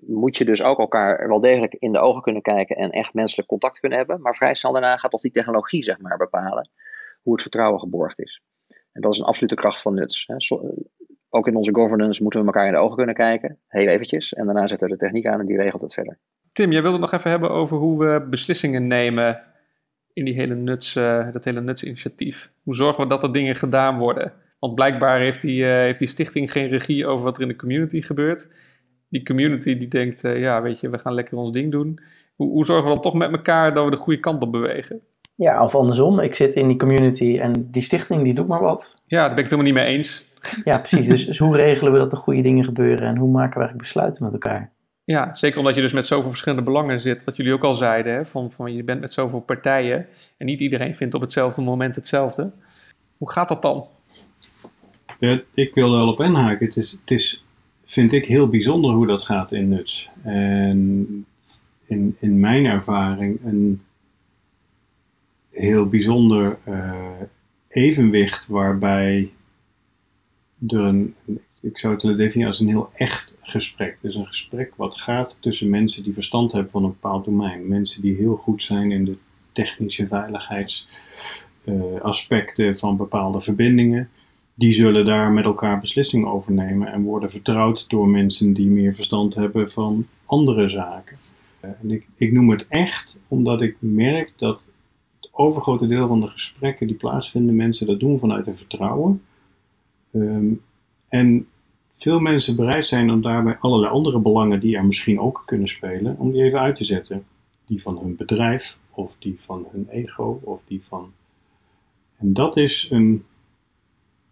moet 0.00 0.36
je 0.36 0.44
dus 0.44 0.62
ook 0.62 0.78
elkaar 0.78 1.28
wel 1.28 1.40
degelijk 1.40 1.74
in 1.74 1.92
de 1.92 1.98
ogen 1.98 2.22
kunnen 2.22 2.42
kijken 2.42 2.76
en 2.76 2.90
echt 2.90 3.14
menselijk 3.14 3.48
contact 3.48 3.80
kunnen 3.80 3.98
hebben. 3.98 4.20
Maar 4.20 4.34
vrij 4.34 4.54
snel 4.54 4.72
daarna 4.72 4.96
gaat 4.96 5.10
toch 5.10 5.20
die 5.20 5.32
technologie 5.32 5.82
zeg 5.82 5.98
maar, 5.98 6.16
bepalen 6.16 6.70
hoe 7.22 7.32
het 7.32 7.42
vertrouwen 7.42 7.80
geborgd 7.80 8.18
is. 8.18 8.42
En 8.92 9.00
dat 9.00 9.12
is 9.12 9.18
een 9.18 9.24
absolute 9.24 9.54
kracht 9.54 9.82
van 9.82 9.94
nuts. 9.94 10.26
Hè. 10.26 10.36
Eh, 10.36 10.68
ook 11.28 11.46
in 11.46 11.56
onze 11.56 11.74
governance 11.74 12.22
moeten 12.22 12.40
we 12.40 12.46
elkaar 12.46 12.66
in 12.66 12.72
de 12.72 12.78
ogen 12.78 12.96
kunnen 12.96 13.14
kijken, 13.14 13.58
heel 13.68 13.86
eventjes. 13.86 14.32
En 14.32 14.44
daarna 14.44 14.66
zetten 14.66 14.88
we 14.88 14.94
de 14.94 15.00
techniek 15.00 15.26
aan 15.26 15.40
en 15.40 15.46
die 15.46 15.56
regelt 15.56 15.82
het 15.82 15.94
verder. 15.94 16.18
Tim, 16.52 16.72
jij 16.72 16.82
wilde 16.82 16.96
het 16.96 17.10
nog 17.10 17.20
even 17.20 17.30
hebben 17.30 17.50
over 17.50 17.76
hoe 17.76 17.98
we 17.98 18.26
beslissingen 18.30 18.86
nemen 18.86 19.42
in 20.12 20.24
die 20.24 20.34
hele 20.34 20.54
nuts, 20.54 20.96
uh, 20.96 21.32
dat 21.32 21.44
hele 21.44 21.60
nuts-initiatief. 21.60 22.52
Hoe 22.62 22.74
zorgen 22.74 23.02
we 23.02 23.08
dat 23.08 23.22
er 23.22 23.32
dingen 23.32 23.56
gedaan 23.56 23.98
worden? 23.98 24.32
Want 24.64 24.76
blijkbaar 24.76 25.18
heeft 25.18 25.40
die, 25.40 25.62
uh, 25.62 25.68
heeft 25.68 25.98
die 25.98 26.08
stichting 26.08 26.52
geen 26.52 26.68
regie 26.68 27.06
over 27.06 27.24
wat 27.24 27.36
er 27.36 27.42
in 27.42 27.48
de 27.48 27.56
community 27.56 28.00
gebeurt. 28.00 28.48
Die 29.08 29.24
community 29.24 29.78
die 29.78 29.88
denkt, 29.88 30.24
uh, 30.24 30.40
ja, 30.40 30.62
weet 30.62 30.80
je, 30.80 30.88
we 30.88 30.98
gaan 30.98 31.14
lekker 31.14 31.36
ons 31.36 31.52
ding 31.52 31.72
doen. 31.72 31.98
Hoe, 32.34 32.50
hoe 32.50 32.64
zorgen 32.64 32.84
we 32.84 32.92
dan 32.92 33.02
toch 33.02 33.14
met 33.14 33.32
elkaar 33.32 33.74
dat 33.74 33.84
we 33.84 33.90
de 33.90 33.96
goede 33.96 34.20
kant 34.20 34.42
op 34.42 34.52
bewegen? 34.52 35.00
Ja, 35.34 35.64
of 35.64 35.74
andersom. 35.74 36.20
Ik 36.20 36.34
zit 36.34 36.54
in 36.54 36.68
die 36.68 36.76
community 36.76 37.38
en 37.38 37.68
die 37.70 37.82
stichting 37.82 38.22
die 38.22 38.34
doet 38.34 38.46
maar 38.46 38.60
wat. 38.60 38.94
Ja, 39.06 39.18
daar 39.18 39.34
ben 39.34 39.44
ik 39.44 39.50
het 39.50 39.50
helemaal 39.50 39.72
niet 39.72 39.82
mee 39.82 39.96
eens. 39.96 40.26
Ja, 40.64 40.78
precies. 40.78 41.06
Dus, 41.08 41.26
dus, 41.26 41.38
hoe 41.38 41.56
regelen 41.56 41.92
we 41.92 41.98
dat 41.98 42.12
er 42.12 42.18
goede 42.18 42.42
dingen 42.42 42.64
gebeuren 42.64 43.08
en 43.08 43.16
hoe 43.16 43.30
maken 43.30 43.52
we 43.52 43.58
eigenlijk 43.58 43.82
besluiten 43.82 44.24
met 44.24 44.32
elkaar? 44.32 44.72
Ja, 45.04 45.34
zeker 45.34 45.58
omdat 45.58 45.74
je 45.74 45.80
dus 45.80 45.92
met 45.92 46.06
zoveel 46.06 46.30
verschillende 46.30 46.64
belangen 46.64 47.00
zit, 47.00 47.24
wat 47.24 47.36
jullie 47.36 47.52
ook 47.52 47.64
al 47.64 47.74
zeiden, 47.74 48.14
hè, 48.14 48.26
van, 48.26 48.52
van 48.52 48.74
je 48.74 48.84
bent 48.84 49.00
met 49.00 49.12
zoveel 49.12 49.40
partijen 49.40 50.06
en 50.36 50.46
niet 50.46 50.60
iedereen 50.60 50.96
vindt 50.96 51.14
op 51.14 51.20
hetzelfde 51.20 51.62
moment 51.62 51.94
hetzelfde. 51.94 52.50
Hoe 53.16 53.30
gaat 53.30 53.48
dat 53.48 53.62
dan? 53.62 53.86
Ik 55.54 55.74
wil 55.74 55.90
wel 55.90 56.08
op 56.08 56.20
inhaken. 56.20 56.66
Het 56.66 56.76
is, 56.76 56.90
het 56.90 57.10
is, 57.10 57.44
vind 57.84 58.12
ik, 58.12 58.24
heel 58.24 58.48
bijzonder 58.48 58.90
hoe 58.90 59.06
dat 59.06 59.22
gaat 59.22 59.52
in 59.52 59.68
nuts. 59.68 60.10
En 60.22 61.26
in, 61.86 62.16
in 62.20 62.40
mijn 62.40 62.64
ervaring 62.64 63.44
een 63.44 63.82
heel 65.50 65.88
bijzonder 65.88 66.58
uh, 66.68 67.00
evenwicht 67.68 68.46
waarbij 68.46 69.32
er 70.66 70.80
een, 70.80 71.14
ik 71.60 71.78
zou 71.78 71.94
het 71.94 72.02
definiëren 72.02 72.52
als 72.52 72.60
een 72.60 72.68
heel 72.68 72.90
echt 72.94 73.36
gesprek. 73.40 73.98
Dus 74.00 74.14
een 74.14 74.26
gesprek 74.26 74.74
wat 74.76 75.00
gaat 75.00 75.38
tussen 75.40 75.70
mensen 75.70 76.02
die 76.02 76.12
verstand 76.12 76.52
hebben 76.52 76.70
van 76.70 76.84
een 76.84 76.90
bepaald 76.90 77.24
domein. 77.24 77.68
Mensen 77.68 78.02
die 78.02 78.14
heel 78.14 78.36
goed 78.36 78.62
zijn 78.62 78.92
in 78.92 79.04
de 79.04 79.16
technische 79.52 80.06
veiligheidsaspecten 80.06 82.66
uh, 82.66 82.74
van 82.74 82.96
bepaalde 82.96 83.40
verbindingen 83.40 84.10
die 84.54 84.72
zullen 84.72 85.04
daar 85.04 85.32
met 85.32 85.44
elkaar 85.44 85.80
beslissingen 85.80 86.28
over 86.28 86.52
nemen 86.52 86.92
en 86.92 87.02
worden 87.02 87.30
vertrouwd 87.30 87.88
door 87.88 88.08
mensen 88.08 88.52
die 88.52 88.70
meer 88.70 88.94
verstand 88.94 89.34
hebben 89.34 89.70
van 89.70 90.06
andere 90.24 90.68
zaken. 90.68 91.16
Eh, 91.60 91.70
en 91.82 91.90
ik, 91.90 92.06
ik 92.14 92.32
noem 92.32 92.50
het 92.50 92.66
echt 92.68 93.20
omdat 93.28 93.62
ik 93.62 93.76
merk 93.78 94.32
dat 94.36 94.68
het 95.20 95.30
overgrote 95.32 95.86
deel 95.86 96.08
van 96.08 96.20
de 96.20 96.26
gesprekken 96.26 96.86
die 96.86 96.96
plaatsvinden, 96.96 97.56
mensen 97.56 97.86
dat 97.86 98.00
doen 98.00 98.18
vanuit 98.18 98.46
een 98.46 98.56
vertrouwen. 98.56 99.22
Um, 100.12 100.62
en 101.08 101.46
veel 101.94 102.20
mensen 102.20 102.56
bereid 102.56 102.86
zijn 102.86 103.10
om 103.10 103.22
daarbij 103.22 103.56
allerlei 103.58 103.92
andere 103.92 104.18
belangen 104.18 104.60
die 104.60 104.76
er 104.76 104.84
misschien 104.84 105.20
ook 105.20 105.42
kunnen 105.46 105.68
spelen, 105.68 106.18
om 106.18 106.32
die 106.32 106.42
even 106.42 106.60
uit 106.60 106.76
te 106.76 106.84
zetten. 106.84 107.24
Die 107.64 107.82
van 107.82 107.98
hun 107.98 108.16
bedrijf, 108.16 108.78
of 108.90 109.16
die 109.18 109.40
van 109.40 109.66
hun 109.72 109.88
ego, 109.88 110.40
of 110.42 110.60
die 110.66 110.82
van. 110.82 111.12
En 112.16 112.32
dat 112.32 112.56
is 112.56 112.88
een 112.90 113.24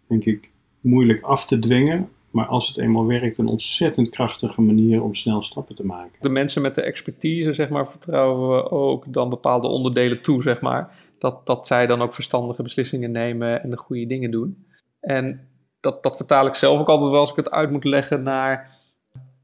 denk 0.07 0.25
ik, 0.25 0.51
moeilijk 0.81 1.21
af 1.21 1.45
te 1.45 1.59
dwingen. 1.59 2.09
Maar 2.31 2.45
als 2.45 2.67
het 2.67 2.77
eenmaal 2.77 3.05
werkt, 3.05 3.37
een 3.37 3.47
ontzettend 3.47 4.09
krachtige 4.09 4.61
manier 4.61 5.03
om 5.03 5.15
snel 5.15 5.43
stappen 5.43 5.75
te 5.75 5.85
maken. 5.85 6.17
De 6.19 6.29
mensen 6.29 6.61
met 6.61 6.75
de 6.75 6.81
expertise, 6.81 7.53
zeg 7.53 7.69
maar, 7.69 7.89
vertrouwen 7.89 8.55
we 8.55 8.71
ook 8.71 9.13
dan 9.13 9.29
bepaalde 9.29 9.67
onderdelen 9.67 10.21
toe, 10.21 10.41
zeg 10.41 10.61
maar. 10.61 10.95
Dat, 11.17 11.45
dat 11.45 11.67
zij 11.67 11.87
dan 11.87 12.01
ook 12.01 12.13
verstandige 12.13 12.63
beslissingen 12.63 13.11
nemen 13.11 13.63
en 13.63 13.69
de 13.69 13.77
goede 13.77 14.07
dingen 14.07 14.31
doen. 14.31 14.65
En 14.99 15.47
dat, 15.79 16.03
dat 16.03 16.15
vertaal 16.15 16.45
ik 16.45 16.55
zelf 16.55 16.79
ook 16.79 16.89
altijd 16.89 17.11
wel 17.11 17.19
als 17.19 17.29
ik 17.29 17.35
het 17.35 17.51
uit 17.51 17.71
moet 17.71 17.83
leggen 17.83 18.23
naar 18.23 18.77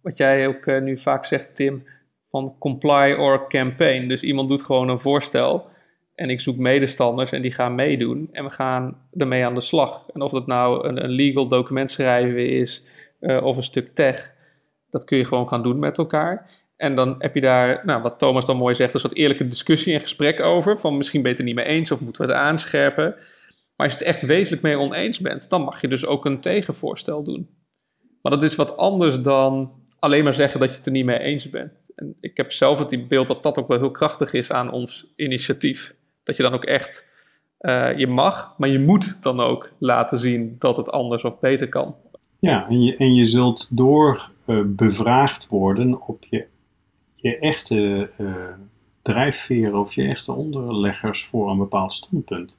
wat 0.01 0.17
jij 0.17 0.47
ook 0.47 0.65
uh, 0.65 0.81
nu 0.81 0.97
vaak 0.97 1.25
zegt, 1.25 1.55
Tim, 1.55 1.83
van 2.29 2.55
comply 2.59 3.13
or 3.13 3.47
campaign. 3.47 4.07
Dus 4.07 4.21
iemand 4.21 4.49
doet 4.49 4.63
gewoon 4.63 4.89
een 4.89 4.99
voorstel 4.99 5.67
en 6.19 6.29
ik 6.29 6.41
zoek 6.41 6.57
medestanders 6.57 7.31
en 7.31 7.41
die 7.41 7.51
gaan 7.51 7.75
meedoen. 7.75 8.29
En 8.31 8.43
we 8.43 8.49
gaan 8.49 8.97
ermee 9.13 9.45
aan 9.45 9.55
de 9.55 9.61
slag. 9.61 10.05
En 10.13 10.21
of 10.21 10.31
dat 10.31 10.47
nou 10.47 10.87
een, 10.87 11.03
een 11.03 11.09
legal 11.09 11.47
document 11.47 11.91
schrijven 11.91 12.49
is 12.49 12.85
uh, 13.19 13.43
of 13.43 13.57
een 13.57 13.63
stuk 13.63 13.95
tech, 13.95 14.33
dat 14.89 15.05
kun 15.05 15.17
je 15.17 15.25
gewoon 15.25 15.47
gaan 15.47 15.63
doen 15.63 15.79
met 15.79 15.97
elkaar. 15.97 16.49
En 16.75 16.95
dan 16.95 17.15
heb 17.17 17.35
je 17.35 17.41
daar, 17.41 17.81
nou, 17.85 18.01
wat 18.01 18.19
Thomas 18.19 18.45
dan 18.45 18.57
mooi 18.57 18.75
zegt, 18.75 18.93
een 18.93 18.99
soort 18.99 19.15
eerlijke 19.15 19.47
discussie 19.47 19.93
en 19.93 19.99
gesprek 19.99 20.39
over. 20.39 20.79
Van 20.79 20.97
misschien 20.97 21.21
ben 21.21 21.31
je 21.31 21.37
het 21.37 21.47
er 21.47 21.53
niet 21.53 21.65
mee 21.65 21.75
eens 21.75 21.91
of 21.91 21.99
moeten 21.99 22.21
we 22.25 22.31
het 22.31 22.41
aanscherpen. 22.41 23.15
Maar 23.75 23.87
als 23.87 23.93
je 23.93 23.99
het 23.99 24.07
echt 24.07 24.21
wezenlijk 24.21 24.61
mee 24.61 24.79
oneens 24.79 25.19
bent, 25.19 25.49
dan 25.49 25.61
mag 25.61 25.81
je 25.81 25.87
dus 25.87 26.05
ook 26.05 26.25
een 26.25 26.41
tegenvoorstel 26.41 27.23
doen. 27.23 27.49
Maar 28.21 28.31
dat 28.31 28.43
is 28.43 28.55
wat 28.55 28.77
anders 28.77 29.21
dan 29.21 29.71
alleen 29.99 30.23
maar 30.23 30.33
zeggen 30.33 30.59
dat 30.59 30.69
je 30.69 30.75
het 30.75 30.85
er 30.85 30.91
niet 30.91 31.05
mee 31.05 31.19
eens 31.19 31.49
bent. 31.49 31.91
En 31.95 32.17
ik 32.21 32.37
heb 32.37 32.51
zelf 32.51 32.79
het 32.79 33.07
beeld 33.07 33.27
dat 33.27 33.43
dat 33.43 33.57
ook 33.57 33.67
wel 33.67 33.79
heel 33.79 33.91
krachtig 33.91 34.33
is 34.33 34.51
aan 34.51 34.71
ons 34.71 35.13
initiatief. 35.15 35.97
Dat 36.29 36.37
je 36.37 36.43
dan 36.43 36.53
ook 36.53 36.65
echt, 36.65 37.05
uh, 37.61 37.97
je 37.97 38.07
mag, 38.07 38.55
maar 38.57 38.69
je 38.69 38.79
moet 38.79 39.23
dan 39.23 39.39
ook 39.39 39.71
laten 39.77 40.17
zien 40.17 40.55
dat 40.59 40.77
het 40.77 40.91
anders 40.91 41.23
of 41.23 41.39
beter 41.39 41.69
kan. 41.69 41.95
Ja, 42.39 42.67
en 42.67 42.81
je, 42.81 42.97
en 42.97 43.13
je 43.13 43.25
zult 43.25 43.67
door 43.71 44.29
uh, 44.45 44.61
bevraagd 44.65 45.47
worden 45.47 46.07
op 46.07 46.25
je, 46.29 46.45
je 47.15 47.37
echte 47.37 48.09
uh, 48.17 48.33
drijfveren 49.01 49.79
of 49.79 49.93
je 49.93 50.03
echte 50.03 50.31
onderleggers 50.31 51.25
voor 51.25 51.51
een 51.51 51.57
bepaald 51.57 51.93
standpunt. 51.93 52.57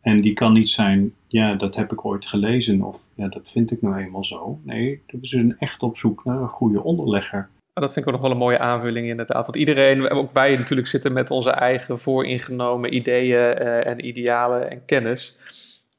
En 0.00 0.20
die 0.20 0.32
kan 0.32 0.52
niet 0.52 0.70
zijn, 0.70 1.14
ja, 1.26 1.54
dat 1.54 1.74
heb 1.74 1.92
ik 1.92 2.04
ooit 2.04 2.26
gelezen 2.26 2.82
of 2.82 3.02
ja, 3.14 3.28
dat 3.28 3.48
vind 3.50 3.70
ik 3.70 3.82
nou 3.82 3.96
eenmaal 3.96 4.24
zo. 4.24 4.58
Nee, 4.62 5.02
we 5.06 5.26
zijn 5.26 5.58
echt 5.58 5.82
op 5.82 5.98
zoek 5.98 6.24
naar 6.24 6.40
een 6.40 6.48
goede 6.48 6.82
onderlegger 6.82 7.48
dat 7.80 7.92
vind 7.92 8.06
ik 8.06 8.12
ook 8.12 8.20
nog 8.20 8.22
wel 8.22 8.30
een 8.30 8.44
mooie 8.44 8.58
aanvulling 8.58 9.08
inderdaad. 9.08 9.46
Want 9.46 9.56
iedereen, 9.56 10.10
ook 10.10 10.32
wij 10.32 10.56
natuurlijk 10.56 10.88
zitten 10.88 11.12
met 11.12 11.30
onze 11.30 11.50
eigen 11.50 11.98
vooringenomen 11.98 12.94
ideeën 12.94 13.62
uh, 13.62 13.86
en 13.86 14.06
idealen 14.06 14.70
en 14.70 14.84
kennis. 14.84 15.38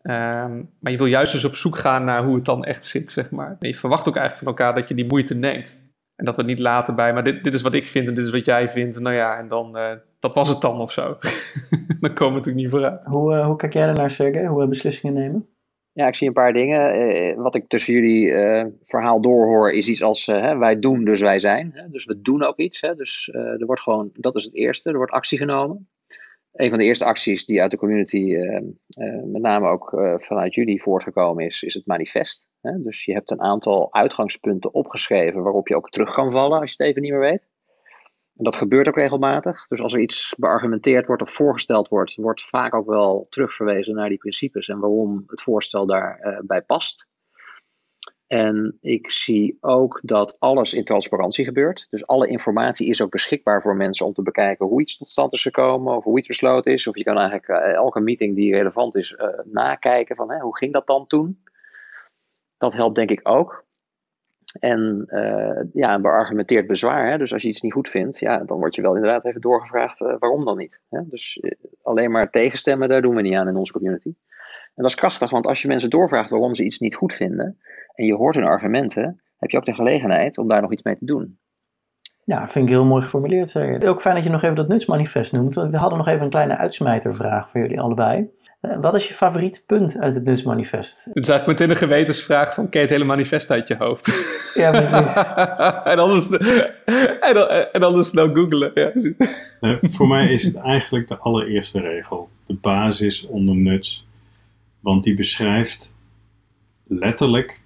Um, 0.04 0.70
maar 0.80 0.92
je 0.92 0.98
wil 0.98 1.06
juist 1.06 1.34
eens 1.34 1.46
op 1.46 1.56
zoek 1.56 1.78
gaan 1.78 2.04
naar 2.04 2.24
hoe 2.24 2.36
het 2.36 2.46
dan 2.46 2.64
echt 2.64 2.86
zit, 2.86 3.12
zeg 3.12 3.30
maar. 3.30 3.58
En 3.60 3.68
je 3.68 3.76
verwacht 3.76 4.08
ook 4.08 4.16
eigenlijk 4.16 4.46
van 4.46 4.48
elkaar 4.48 4.80
dat 4.80 4.88
je 4.88 4.96
die 4.96 5.06
moeite 5.06 5.34
neemt. 5.34 5.78
En 6.16 6.26
dat 6.26 6.36
we 6.36 6.42
het 6.42 6.52
niet 6.52 6.60
laten 6.60 6.96
bij, 6.96 7.14
maar 7.14 7.24
dit, 7.24 7.44
dit 7.44 7.54
is 7.54 7.62
wat 7.62 7.74
ik 7.74 7.88
vind 7.88 8.08
en 8.08 8.14
dit 8.14 8.26
is 8.26 8.32
wat 8.32 8.46
jij 8.46 8.70
vindt. 8.70 9.00
Nou 9.00 9.16
ja, 9.16 9.38
en 9.38 9.48
dan, 9.48 9.78
uh, 9.78 9.92
dat 10.20 10.36
was 10.36 10.50
het 10.50 10.62
dan 10.62 10.80
of 10.80 10.92
zo. 10.92 11.18
dan 12.00 12.14
komen 12.14 12.34
we 12.34 12.40
natuurlijk 12.40 12.56
niet 12.56 12.70
vooruit. 12.70 13.06
Hoe, 13.06 13.36
uh, 13.36 13.46
hoe 13.46 13.56
kijk 13.56 13.74
jij 13.74 13.88
ernaar, 13.88 14.12
Sergej? 14.12 14.46
Hoe 14.46 14.62
we 14.62 14.68
beslissingen 14.68 15.14
nemen? 15.14 15.48
Ja, 15.92 16.08
ik 16.08 16.16
zie 16.16 16.28
een 16.28 16.34
paar 16.34 16.54
dingen. 16.54 16.94
Eh, 16.94 17.36
wat 17.36 17.56
ik 17.56 17.68
tussen 17.68 17.94
jullie 17.94 18.26
uh, 18.26 18.66
verhaal 18.82 19.22
doorhoor 19.22 19.72
is 19.72 19.88
iets 19.88 20.04
als 20.04 20.28
uh, 20.28 20.58
wij 20.58 20.80
doen, 20.80 21.04
dus 21.04 21.22
wij 21.22 21.40
zijn. 21.40 21.72
Hè? 21.74 21.90
Dus 21.90 22.06
we 22.06 22.22
doen 22.22 22.44
ook 22.44 22.58
iets. 22.58 22.82
Hè? 22.82 22.96
Dus 22.96 23.30
er 23.34 23.66
wordt 23.66 23.82
gewoon, 23.82 24.10
dat 24.14 24.36
is 24.36 24.44
het 24.44 24.56
eerste, 24.56 24.90
er 24.90 24.98
wordt 24.98 25.12
actie 25.12 25.38
genomen. 25.38 25.90
Een 26.52 26.70
van 26.70 26.80
de 26.80 26.86
eerste 26.86 27.06
acties 27.06 27.46
die 27.46 27.62
uit 27.62 27.72
de 27.72 27.78
community, 27.78 28.36
met 29.26 29.42
name 29.42 29.70
ook 29.70 29.90
vanuit 30.18 30.54
jullie 30.54 30.82
voortgekomen 30.82 31.46
is, 31.46 31.64
is 31.64 31.74
het 31.74 31.86
manifest. 31.86 32.50
Hè? 32.62 32.82
Dus 32.82 33.06
je 33.06 33.14
hebt 33.14 33.32
een 33.32 33.42
aantal 33.42 33.94
uitgangspunten 33.94 34.74
opgeschreven 34.74 35.44
waarop 35.44 35.68
je 35.68 35.76
ook 35.76 35.90
terug 35.90 36.12
kan 36.12 36.32
vallen 36.32 36.60
als 36.60 36.70
je 36.70 36.76
het 36.78 36.88
even 36.88 37.02
niet 37.02 37.12
meer 37.12 37.20
weet. 37.20 37.49
En 38.40 38.46
dat 38.46 38.58
gebeurt 38.58 38.88
ook 38.88 38.96
regelmatig. 38.96 39.68
Dus 39.68 39.82
als 39.82 39.94
er 39.94 40.00
iets 40.00 40.36
beargumenteerd 40.38 41.08
wordt 41.08 41.22
of 41.22 41.32
voorgesteld 41.32 41.88
wordt, 41.88 42.16
wordt 42.16 42.42
vaak 42.42 42.74
ook 42.74 42.88
wel 42.88 43.28
terugverwezen 43.30 43.96
naar 43.96 44.10
die 44.10 44.18
principes 44.18 44.68
en 44.68 44.80
waarom 44.80 45.24
het 45.28 45.42
voorstel 45.42 45.86
daarbij 45.86 46.32
uh, 46.32 46.40
bij 46.42 46.62
past. 46.62 47.08
En 48.28 48.78
ik 48.82 49.12
zie 49.12 49.58
ook 49.62 50.00
dat 50.04 50.40
alles 50.40 50.74
in 50.74 50.84
transparantie 50.84 51.46
gebeurt. 51.46 51.88
Dus 51.90 52.08
alle 52.08 52.28
informatie 52.28 52.88
is 52.88 53.02
ook 53.02 53.12
beschikbaar 53.12 53.62
voor 53.62 53.76
mensen 53.76 54.06
om 54.06 54.14
te 54.14 54.22
bekijken 54.22 54.66
hoe 54.66 54.82
iets 54.82 54.98
tot 54.98 55.08
stand 55.08 55.34
is 55.34 55.42
gekomen 55.42 55.96
of 55.96 56.04
hoe 56.04 56.18
iets 56.18 56.28
besloten 56.28 56.74
is. 56.74 56.88
Of 56.88 56.96
je 56.96 57.04
kan 57.04 57.18
eigenlijk 57.18 57.48
uh, 57.48 57.74
elke 57.74 58.00
meeting 58.00 58.36
die 58.36 58.54
relevant 58.54 58.96
is 58.96 59.12
uh, 59.12 59.28
nakijken 59.44 60.16
van 60.16 60.32
hè, 60.32 60.40
hoe 60.40 60.58
ging 60.58 60.74
dat 60.74 60.88
dan 60.88 61.08
toen. 61.08 61.44
Dat 62.58 62.74
helpt 62.74 62.96
denk 62.96 63.10
ik 63.10 63.20
ook. 63.24 63.68
En 64.52 65.04
uh, 65.08 65.64
ja, 65.74 65.94
een 65.94 66.02
beargumenteerd 66.02 66.68
bezwaar. 66.68 67.10
Hè? 67.10 67.18
Dus 67.18 67.34
als 67.34 67.42
je 67.42 67.48
iets 67.48 67.62
niet 67.62 67.74
goed 67.74 67.88
vindt, 67.88 68.20
ja, 68.20 68.44
dan 68.44 68.60
word 68.60 68.76
je 68.76 68.82
wel 68.82 68.96
inderdaad 68.96 69.26
even 69.26 69.42
doorgevraagd 69.42 70.02
uh, 70.02 70.16
waarom 70.20 70.46
dan 70.46 70.58
niet. 70.58 70.82
Hè? 70.90 71.02
Dus 71.10 71.38
uh, 71.42 71.52
alleen 71.82 72.12
maar 72.12 72.30
tegenstemmen, 72.30 72.90
daar 72.90 73.02
doen 73.02 73.16
we 73.16 73.22
niet 73.22 73.36
aan 73.36 73.48
in 73.48 73.56
onze 73.56 73.74
community. 73.74 74.14
En 74.76 74.86
dat 74.86 74.86
is 74.86 74.96
krachtig, 74.96 75.30
want 75.30 75.48
als 75.48 75.62
je 75.62 75.68
mensen 75.68 75.90
doorvraagt 75.90 76.30
waarom 76.30 76.56
ze 76.56 76.64
iets 76.64 76.80
niet 76.80 76.96
goed 76.96 77.14
vinden 77.14 77.58
en 77.94 78.06
je 78.06 78.16
hoort 78.16 78.36
hun 78.36 78.44
argumenten, 78.44 79.22
heb 79.38 79.50
je 79.50 79.58
ook 79.58 79.66
de 79.66 79.74
gelegenheid 79.74 80.38
om 80.38 80.48
daar 80.48 80.62
nog 80.62 80.72
iets 80.72 80.84
mee 80.84 80.98
te 80.98 81.06
doen. 81.06 81.39
Ja, 82.30 82.50
vind 82.50 82.66
ik 82.66 82.72
heel 82.72 82.86
mooi 82.86 83.04
geformuleerd. 83.04 83.86
Ook 83.86 84.02
fijn 84.02 84.16
dat 84.16 84.24
je 84.24 84.30
nog 84.30 84.44
even 84.44 84.56
dat 84.56 84.68
nutsmanifest 84.68 85.32
noemt. 85.32 85.56
We 85.56 85.78
hadden 85.78 85.98
nog 85.98 86.08
even 86.08 86.22
een 86.22 86.30
kleine 86.30 86.58
uitsmijtervraag 86.58 87.50
voor 87.50 87.62
jullie 87.62 87.82
allebei. 87.82 88.30
Uh, 88.62 88.82
wat 88.82 88.96
is 88.96 89.08
je 89.08 89.14
favoriete 89.14 89.64
punt 89.66 89.98
uit 89.98 90.16
het 90.16 90.24
nutsmanifest? 90.24 91.06
Het 91.06 91.24
is 91.24 91.30
eigenlijk 91.30 91.60
meteen 91.60 91.76
een 91.76 91.90
gewetensvraag 91.90 92.54
van, 92.54 92.70
ken 92.70 92.80
je 92.80 92.86
het 92.86 92.96
hele 92.96 93.08
manifest 93.10 93.52
uit 93.52 93.68
je 93.68 93.76
hoofd? 93.78 94.06
Ja, 94.54 94.72
precies. 94.72 95.14
en, 95.94 96.00
anders, 96.00 96.30
en, 97.20 97.34
dan, 97.34 97.48
en 97.48 97.84
anders 97.84 98.10
snel 98.10 98.34
googlen. 98.34 98.72
Ja. 98.74 98.92
Uh, 99.62 99.78
voor 99.82 100.08
mij 100.08 100.32
is 100.32 100.44
het 100.44 100.58
eigenlijk 100.58 101.08
de 101.08 101.18
allereerste 101.18 101.80
regel. 101.80 102.30
De 102.46 102.56
basis 102.62 103.28
onder 103.28 103.56
nuts. 103.56 104.08
Want 104.80 105.04
die 105.04 105.16
beschrijft 105.16 105.94
letterlijk 106.88 107.62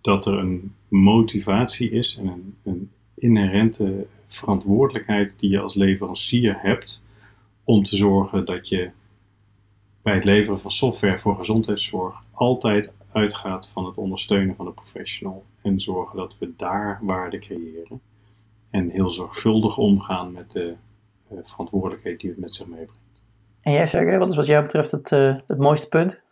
dat 0.00 0.26
er 0.26 0.38
een 0.38 0.74
motivatie 0.88 1.90
is 1.90 2.18
en 2.20 2.26
een, 2.26 2.56
een 2.64 2.90
inherente 3.14 4.06
verantwoordelijkheid 4.26 5.38
die 5.38 5.50
je 5.50 5.60
als 5.60 5.74
leverancier 5.74 6.60
hebt 6.60 7.02
om 7.64 7.82
te 7.82 7.96
zorgen 7.96 8.44
dat 8.44 8.68
je 8.68 8.90
bij 10.02 10.14
het 10.14 10.24
leveren 10.24 10.60
van 10.60 10.70
software 10.70 11.18
voor 11.18 11.36
gezondheidszorg 11.36 12.22
altijd 12.32 12.92
uitgaat 13.12 13.68
van 13.68 13.86
het 13.86 13.96
ondersteunen 13.96 14.56
van 14.56 14.64
de 14.64 14.72
professional 14.72 15.44
en 15.62 15.80
zorgen 15.80 16.16
dat 16.16 16.38
we 16.38 16.52
daar 16.56 16.98
waarde 17.02 17.38
creëren 17.38 18.00
en 18.70 18.88
heel 18.88 19.10
zorgvuldig 19.10 19.76
omgaan 19.78 20.32
met 20.32 20.50
de 20.50 20.74
uh, 21.32 21.38
verantwoordelijkheid 21.42 22.20
die 22.20 22.30
het 22.30 22.38
met 22.38 22.54
zich 22.54 22.66
meebrengt. 22.66 23.02
En 23.60 23.72
jij 23.72 23.86
Sergej, 23.86 24.18
wat 24.18 24.30
is 24.30 24.36
wat 24.36 24.46
jou 24.46 24.62
betreft 24.62 24.90
het, 24.90 25.10
uh, 25.10 25.36
het 25.46 25.58
mooiste 25.58 25.88
punt? 25.88 26.24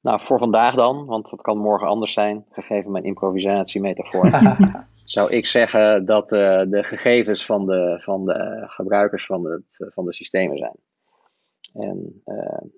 Nou, 0.00 0.20
voor 0.20 0.38
vandaag 0.38 0.74
dan, 0.74 1.04
want 1.06 1.30
dat 1.30 1.42
kan 1.42 1.58
morgen 1.58 1.88
anders 1.88 2.12
zijn, 2.12 2.44
gegeven 2.50 2.90
mijn 2.90 3.04
improvisatiemetafoor. 3.04 4.30
zou 5.04 5.30
ik 5.30 5.46
zeggen 5.46 6.04
dat 6.04 6.32
uh, 6.32 6.62
de 6.68 6.82
gegevens 6.82 7.46
van 7.46 7.66
de, 7.66 8.00
van 8.02 8.24
de 8.24 8.62
gebruikers 8.66 9.26
van, 9.26 9.44
het, 9.44 9.90
van 9.94 10.04
de 10.04 10.14
systemen 10.14 10.58
zijn. 10.58 10.76
En 11.72 12.22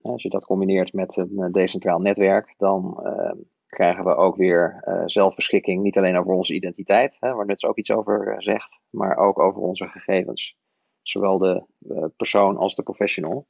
als 0.02 0.22
je 0.22 0.28
dat 0.28 0.44
combineert 0.44 0.92
met 0.92 1.16
een 1.16 1.52
decentraal 1.52 1.98
netwerk, 1.98 2.54
dan 2.58 3.02
krijgen 3.66 4.04
we 4.04 4.14
ook 4.14 4.36
weer 4.36 4.82
zelfbeschikking, 5.04 5.82
niet 5.82 5.96
alleen 5.96 6.16
over 6.16 6.32
onze 6.32 6.54
identiteit, 6.54 7.16
hè, 7.20 7.34
waar 7.34 7.46
Nuts 7.46 7.64
ook 7.64 7.76
iets 7.78 7.90
over 7.90 8.42
zegt, 8.42 8.80
maar 8.90 9.16
ook 9.16 9.38
over 9.38 9.60
onze 9.60 9.88
gegevens. 9.88 10.56
Zowel 11.02 11.38
de 11.38 11.62
persoon 12.16 12.56
als 12.56 12.74
de 12.74 12.82
professional. 12.82 13.46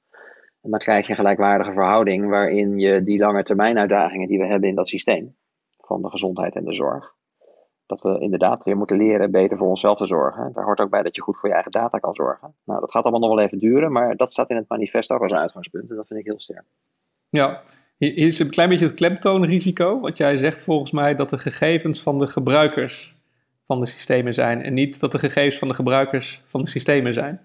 En 0.63 0.71
dan 0.71 0.79
krijg 0.79 1.05
je 1.05 1.11
een 1.11 1.17
gelijkwaardige 1.17 1.73
verhouding 1.73 2.29
waarin 2.29 2.79
je 2.79 3.03
die 3.03 3.19
lange 3.19 3.43
termijn 3.43 3.79
uitdagingen 3.79 4.29
die 4.29 4.39
we 4.39 4.47
hebben 4.47 4.69
in 4.69 4.75
dat 4.75 4.89
systeem, 4.89 5.37
van 5.79 6.03
de 6.03 6.11
gezondheid 6.11 6.55
en 6.55 6.65
de 6.65 6.75
zorg, 6.75 7.15
dat 7.87 8.03
we 8.03 8.19
inderdaad 8.19 8.65
weer 8.65 8.77
moeten 8.77 8.97
leren 8.97 9.31
beter 9.31 9.59
voor 9.59 9.69
onszelf 9.69 9.99
te 9.99 10.07
zorgen. 10.07 10.53
Daar 10.53 10.65
hoort 10.65 10.81
ook 10.81 10.91
bij 10.91 11.03
dat 11.03 11.17
je 11.17 11.23
goed 11.23 11.39
voor 11.39 11.49
je 11.49 11.55
eigen 11.55 11.73
data 11.73 11.99
kan 11.99 12.15
zorgen. 12.15 12.55
Nou, 12.65 12.81
dat 12.81 12.91
gaat 12.91 13.03
allemaal 13.03 13.21
nog 13.21 13.37
wel 13.37 13.45
even 13.45 13.59
duren, 13.59 13.93
maar 13.93 14.17
dat 14.17 14.33
staat 14.33 14.51
in 14.51 14.57
het 14.57 14.69
manifest 14.69 15.11
ook 15.11 15.23
als 15.23 15.35
uitgangspunt 15.35 15.91
en 15.91 15.97
dat 15.97 16.07
vind 16.07 16.21
ik 16.21 16.27
heel 16.27 16.41
sterk. 16.41 16.65
Ja, 17.29 17.63
hier 17.97 18.17
is 18.17 18.39
een 18.39 18.51
klein 18.51 18.69
beetje 18.69 18.85
het 18.87 18.95
klemtoonrisico, 18.95 20.01
want 20.01 20.17
jij 20.17 20.37
zegt 20.37 20.61
volgens 20.61 20.91
mij 20.91 21.15
dat 21.15 21.31
de 21.31 21.39
gegevens 21.39 22.03
van 22.03 22.19
de 22.19 22.27
gebruikers 22.27 23.17
van 23.65 23.81
de 23.81 23.87
systemen 23.87 24.35
zijn 24.35 24.63
en 24.63 24.75
niet 24.75 25.01
dat 25.01 25.13
de 25.13 25.19
gegevens 25.19 25.59
van 25.59 25.69
de 25.69 25.75
gebruikers 25.75 26.43
van 26.47 26.63
de 26.63 26.69
systemen 26.69 27.15
zijn. 27.15 27.41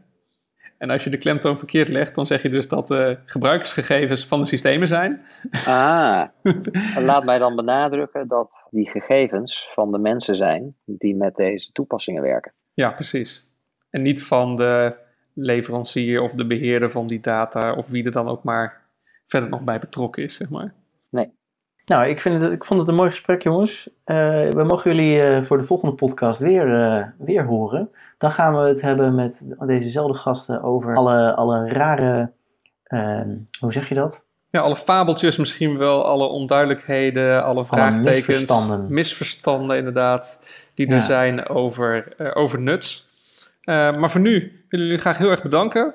En 0.79 0.89
als 0.89 1.03
je 1.03 1.09
de 1.09 1.17
klemtoon 1.17 1.57
verkeerd 1.57 1.87
legt, 1.87 2.15
dan 2.15 2.27
zeg 2.27 2.41
je 2.41 2.49
dus 2.49 2.67
dat 2.67 2.87
de 2.87 3.17
gebruikersgegevens 3.25 4.25
van 4.25 4.39
de 4.39 4.45
systemen 4.45 4.87
zijn. 4.87 5.21
Ah, 5.65 6.23
laat 7.09 7.25
mij 7.25 7.39
dan 7.39 7.55
benadrukken 7.55 8.27
dat 8.27 8.67
die 8.69 8.89
gegevens 8.89 9.69
van 9.73 9.91
de 9.91 9.99
mensen 9.99 10.35
zijn 10.35 10.75
die 10.85 11.15
met 11.15 11.35
deze 11.35 11.71
toepassingen 11.71 12.21
werken. 12.21 12.53
Ja, 12.73 12.91
precies. 12.91 13.45
En 13.89 14.01
niet 14.01 14.23
van 14.23 14.55
de 14.55 14.95
leverancier 15.33 16.21
of 16.21 16.31
de 16.31 16.47
beheerder 16.47 16.91
van 16.91 17.07
die 17.07 17.19
data 17.19 17.73
of 17.73 17.87
wie 17.87 18.05
er 18.05 18.11
dan 18.11 18.27
ook 18.27 18.43
maar 18.43 18.85
verder 19.25 19.49
nog 19.49 19.61
bij 19.61 19.79
betrokken 19.79 20.23
is, 20.23 20.35
zeg 20.35 20.49
maar. 20.49 20.73
Nee. 21.09 21.31
Nou, 21.89 22.07
ik, 22.07 22.21
vind 22.21 22.41
het, 22.41 22.51
ik 22.51 22.65
vond 22.65 22.79
het 22.79 22.89
een 22.89 22.95
mooi 22.95 23.09
gesprek, 23.09 23.43
jongens. 23.43 23.89
Uh, 24.05 24.15
we 24.49 24.63
mogen 24.63 24.95
jullie 24.95 25.17
uh, 25.17 25.43
voor 25.43 25.57
de 25.57 25.63
volgende 25.63 25.95
podcast 25.95 26.39
weer, 26.39 26.67
uh, 26.67 27.03
weer 27.17 27.45
horen. 27.45 27.89
Dan 28.17 28.31
gaan 28.31 28.53
we 28.53 28.67
het 28.67 28.81
hebben 28.81 29.15
met 29.15 29.45
dezezelfde 29.65 30.17
gasten 30.17 30.63
over 30.63 30.95
alle, 30.95 31.35
alle 31.35 31.69
rare, 31.69 32.31
ehm, 32.83 33.29
hoe 33.59 33.73
zeg 33.73 33.89
je 33.89 33.95
dat? 33.95 34.23
Ja, 34.49 34.61
alle 34.61 34.75
fabeltjes 34.75 35.37
misschien 35.37 35.77
wel, 35.77 36.05
alle 36.05 36.25
onduidelijkheden, 36.25 37.43
alle 37.43 37.65
vraagtekens, 37.65 38.27
misverstanden. 38.27 38.93
misverstanden 38.93 39.77
inderdaad, 39.77 40.39
die 40.73 40.87
er 40.87 41.01
zijn 41.01 41.47
over, 41.47 42.13
over 42.35 42.59
nuts. 42.59 43.07
maar 43.65 44.09
voor 44.09 44.21
nu 44.21 44.63
willen 44.69 44.85
jullie 44.85 45.01
graag 45.01 45.17
heel 45.17 45.29
erg 45.29 45.41
bedanken. 45.41 45.93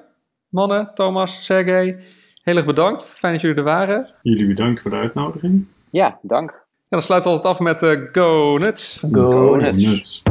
Mannen, 0.49 0.91
Thomas, 0.95 1.45
Sergej, 1.45 1.99
heel 2.43 2.57
erg 2.57 2.67
bedankt. 2.67 3.15
Fijn 3.19 3.33
dat 3.33 3.43
jullie 3.43 3.57
er 3.57 3.65
waren. 3.65 4.11
Jullie 4.23 4.47
bedankt 4.47 4.81
voor 4.81 4.91
de 4.91 4.97
uitnodiging. 4.97 5.67
Ja, 5.95 6.19
dank. 6.23 6.51
En 6.51 6.57
dan 6.89 7.03
sluiten 7.03 7.31
we 7.31 7.37
altijd 7.37 7.55
af 7.55 7.61
met 7.61 7.83
uh, 7.83 8.09
Go 8.13 8.57
Nuts. 8.59 9.05
Go, 9.13 9.29
Go 9.29 9.57
Nuts. 9.57 9.77
Nuts. 9.77 10.23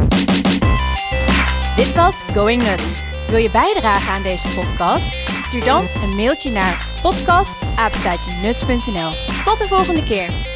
Dit 1.76 1.96
was 1.96 2.24
Going 2.34 2.64
Nuts. 2.64 3.04
Wil 3.30 3.40
je 3.40 3.52
bijdragen 3.52 4.14
aan 4.14 4.22
deze 4.22 4.48
podcast? 4.48 5.14
Stuur 5.48 5.66
dan 5.66 5.86
een 6.04 6.16
mailtje 6.16 6.52
naar 6.52 6.88
podcast.nuts.nl. 7.02 9.12
Tot 9.44 9.60
de 9.60 9.66
volgende 9.66 10.04
keer. 10.04 10.53